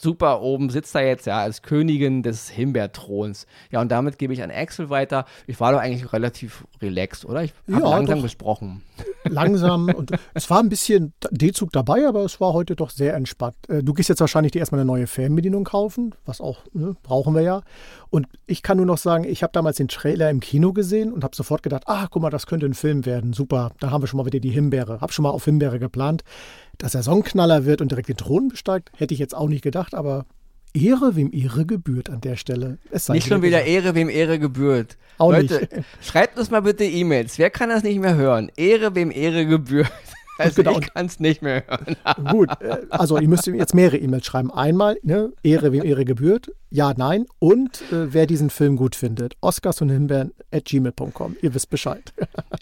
super 0.00 0.42
oben 0.42 0.70
sitzt 0.70 0.94
er 0.94 1.06
jetzt 1.06 1.26
ja 1.26 1.38
als 1.38 1.62
Königin 1.62 2.22
des 2.22 2.48
Himbeerthrons. 2.48 3.46
Ja, 3.70 3.80
und 3.80 3.90
damit 3.90 4.18
gebe 4.18 4.32
ich 4.32 4.42
an 4.42 4.50
Axel 4.50 4.90
weiter. 4.90 5.24
Ich 5.46 5.60
war 5.60 5.72
doch 5.72 5.80
eigentlich 5.80 6.12
relativ 6.12 6.64
relaxed, 6.80 7.24
oder? 7.24 7.44
Ich 7.44 7.52
habe 7.70 7.82
ja, 7.82 7.90
langsam 7.90 8.22
gesprochen. 8.22 8.82
Langsam 9.24 9.88
und 9.90 10.12
es 10.34 10.48
war 10.50 10.60
ein 10.60 10.68
bisschen 10.68 11.12
D-Zug 11.30 11.72
dabei, 11.72 12.06
aber 12.06 12.24
es 12.24 12.40
war 12.40 12.52
heute 12.52 12.74
doch 12.76 12.90
sehr 12.90 13.14
entspannt. 13.14 13.54
Äh, 13.68 13.82
du 13.82 13.94
gehst 13.94 14.08
jetzt 14.08 14.20
wahrscheinlich 14.20 14.52
dir 14.52 14.60
erstmal 14.60 14.80
eine 14.80 14.86
neue 14.86 15.06
Fernbedienung 15.06 15.64
kaufen, 15.64 16.14
was 16.24 16.40
auch 16.40 16.64
ne, 16.72 16.96
brauchen 17.02 17.34
wir 17.34 17.42
ja. 17.42 17.62
Und 18.10 18.26
ich 18.46 18.62
kann 18.62 18.78
nur 18.78 18.86
noch 18.86 18.98
sagen, 18.98 19.24
ich 19.24 19.42
habe 19.42 19.52
damals 19.52 19.76
den 19.76 19.88
Trailer 19.88 20.30
im 20.30 20.40
Kino 20.40 20.72
gesehen 20.72 21.12
und 21.12 21.24
habe 21.24 21.36
sofort 21.36 21.62
gedacht, 21.62 21.84
ach 21.86 22.08
guck 22.10 22.22
mal, 22.22 22.30
das 22.30 22.46
könnte 22.46 22.66
ein 22.66 22.74
Film 22.74 23.06
werden. 23.06 23.32
Super, 23.32 23.72
da 23.80 23.90
haben 23.90 24.02
wir 24.02 24.06
schon 24.06 24.18
mal 24.18 24.26
wieder 24.26 24.40
die 24.40 24.50
Himbeere. 24.50 25.00
Habe 25.00 25.12
schon 25.12 25.24
mal 25.24 25.30
auf 25.30 25.44
Himbeere 25.44 25.78
geplant. 25.78 26.24
Dass 26.78 26.94
er 26.94 27.02
Songknaller 27.02 27.64
wird 27.64 27.80
und 27.80 27.90
direkt 27.90 28.08
den 28.08 28.16
Thron 28.16 28.48
besteigt, 28.48 28.90
hätte 28.96 29.12
ich 29.12 29.20
jetzt 29.20 29.34
auch 29.34 29.48
nicht 29.48 29.62
gedacht, 29.62 29.94
aber 29.94 30.26
Ehre, 30.74 31.16
wem 31.16 31.32
Ehre 31.32 31.66
gebührt 31.66 32.10
an 32.10 32.20
der 32.20 32.36
Stelle. 32.36 32.78
nicht 33.08 33.26
schon 33.26 33.42
wieder. 33.42 33.64
Ehre, 33.64 33.94
wem 33.94 34.08
Ehre 34.08 34.38
gebührt. 34.38 34.96
Auch 35.18 35.32
Leute, 35.32 35.60
nicht. 35.60 35.72
schreibt 36.02 36.38
uns 36.38 36.50
mal 36.50 36.62
bitte 36.62 36.84
E-Mails. 36.84 37.38
Wer 37.38 37.50
kann 37.50 37.68
das 37.70 37.82
nicht 37.82 37.98
mehr 37.98 38.14
hören? 38.14 38.50
Ehre, 38.56 38.94
wem 38.94 39.10
Ehre 39.10 39.46
gebührt. 39.46 39.90
Also 40.40 40.62
genau. 40.62 40.78
ich 40.78 40.94
kann 40.94 41.06
es 41.06 41.18
nicht 41.18 41.42
mehr 41.42 41.64
hören. 41.66 41.96
Gut, 42.30 42.48
äh, 42.60 42.86
also 42.90 43.18
ihr 43.18 43.26
müsst 43.26 43.48
jetzt 43.48 43.74
mehrere 43.74 43.96
E-Mails 43.96 44.24
schreiben. 44.24 44.52
Einmal, 44.52 44.96
ne, 45.02 45.32
Ehre, 45.42 45.72
wem 45.72 45.82
Ehre 45.82 46.04
gebührt. 46.04 46.52
Ja, 46.70 46.94
nein. 46.96 47.26
Und 47.40 47.82
äh, 47.90 48.12
wer 48.12 48.26
diesen 48.26 48.48
Film 48.48 48.76
gut 48.76 48.94
findet. 48.94 49.34
Oscars 49.40 49.80
und 49.80 49.88
Himbeeren 49.88 50.30
at 50.52 50.66
gmail.com. 50.66 51.34
Ihr 51.42 51.54
wisst 51.54 51.70
Bescheid. 51.70 52.12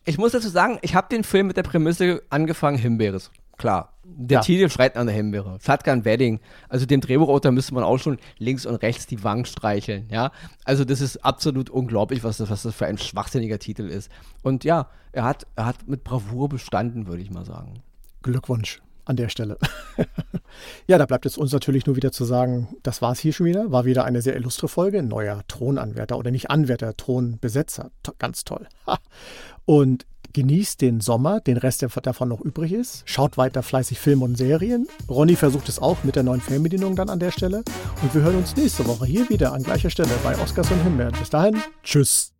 ich 0.07 0.16
muss 0.16 0.33
dazu 0.33 0.48
sagen, 0.48 0.79
ich 0.81 0.94
habe 0.94 1.09
den 1.11 1.22
Film 1.22 1.48
mit 1.48 1.59
der 1.59 1.64
Prämisse 1.64 2.22
angefangen, 2.31 2.79
Himbeeres. 2.79 3.31
Klar. 3.57 3.92
Der 4.05 4.37
ja. 4.37 4.40
Titel 4.40 4.69
schreit 4.69 4.97
an 4.97 5.07
der 5.07 5.16
Himbeere. 5.16 5.59
Shotgun 5.64 6.05
Wedding. 6.05 6.40
Also 6.69 6.87
dem 6.87 7.01
Drehbuchautor 7.01 7.53
müsste 7.53 7.75
man 7.75 7.85
auch 7.85 7.99
schon 7.99 8.19
links 8.38 8.64
und 8.66 8.77
rechts 8.77 9.07
die 9.07 9.25
Wangen 9.25 9.45
streicheln, 9.45 10.09
ja. 10.11 10.31
Also 10.64 10.85
das 10.85 11.01
ist 11.01 11.25
absolut 11.25 11.71
unglaublich, 11.71 12.23
was 12.23 12.37
das, 12.37 12.51
was 12.51 12.62
das 12.62 12.75
für 12.75 12.87
ein 12.87 12.99
schwachsinniger 12.99 13.59
Titel 13.59 13.88
ist. 13.88 14.11
Und 14.42 14.64
ja, 14.64 14.88
er 15.12 15.25
hat, 15.25 15.47
er 15.57 15.66
hat 15.66 15.88
mit 15.88 16.05
Bravour 16.05 16.49
bestanden, 16.49 17.07
würde 17.07 17.23
ich 17.23 17.31
mal 17.31 17.45
sagen. 17.45 17.83
Glückwunsch 18.23 18.81
an 19.07 19.16
der 19.16 19.29
Stelle. 19.29 19.57
ja, 20.87 20.99
da 20.99 21.07
bleibt 21.07 21.25
jetzt 21.25 21.38
uns 21.38 21.53
natürlich 21.53 21.87
nur 21.87 21.97
wieder 21.97 22.12
zu 22.12 22.25
sagen, 22.25 22.77
das 22.83 23.01
war 23.03 23.12
es 23.12 23.21
hier 23.21 23.33
schon 23.33 23.47
wieder. 23.47 23.71
War 23.71 23.85
wieder 23.85 24.05
eine 24.05 24.21
sehr 24.21 24.37
illustre 24.37 24.69
Folge. 24.69 25.03
Neuer 25.03 25.42
Thronanwärter 25.49 26.19
oder 26.19 26.31
nicht 26.31 26.51
Anwärter, 26.51 26.97
Thronbesetzer. 26.97 27.90
Ganz 28.19 28.45
toll. 28.45 28.66
Und 29.64 30.07
Genießt 30.37 30.83
den 30.83 31.01
Sommer, 31.01 31.40
den 31.40 31.57
Rest, 31.57 31.81
der 31.81 31.88
davon 31.88 32.29
noch 32.29 32.42
übrig 32.42 32.70
ist. 32.72 33.05
Schaut 33.07 33.38
weiter 33.38 33.62
fleißig 33.62 33.99
Filme 33.99 34.27
und 34.27 34.37
Serien. 34.37 34.87
Ronny 35.09 35.35
versucht 35.35 35.66
es 35.70 35.79
auch 35.79 36.05
mit 36.05 36.14
der 36.14 36.25
neuen 36.25 36.42
Fernbedienung 36.42 36.94
dann 36.94 37.09
an 37.09 37.18
der 37.18 37.31
Stelle. 37.31 37.64
Und 38.03 38.14
wir 38.14 38.20
hören 38.20 38.37
uns 38.37 38.55
nächste 38.55 38.87
Woche 38.87 39.07
hier 39.07 39.27
wieder 39.31 39.55
an 39.55 39.62
gleicher 39.62 39.88
Stelle 39.88 40.11
bei 40.22 40.38
Oscars 40.38 40.70
und 40.70 40.83
Himbeeren. 40.83 41.14
Bis 41.18 41.31
dahin, 41.31 41.57
tschüss. 41.83 42.36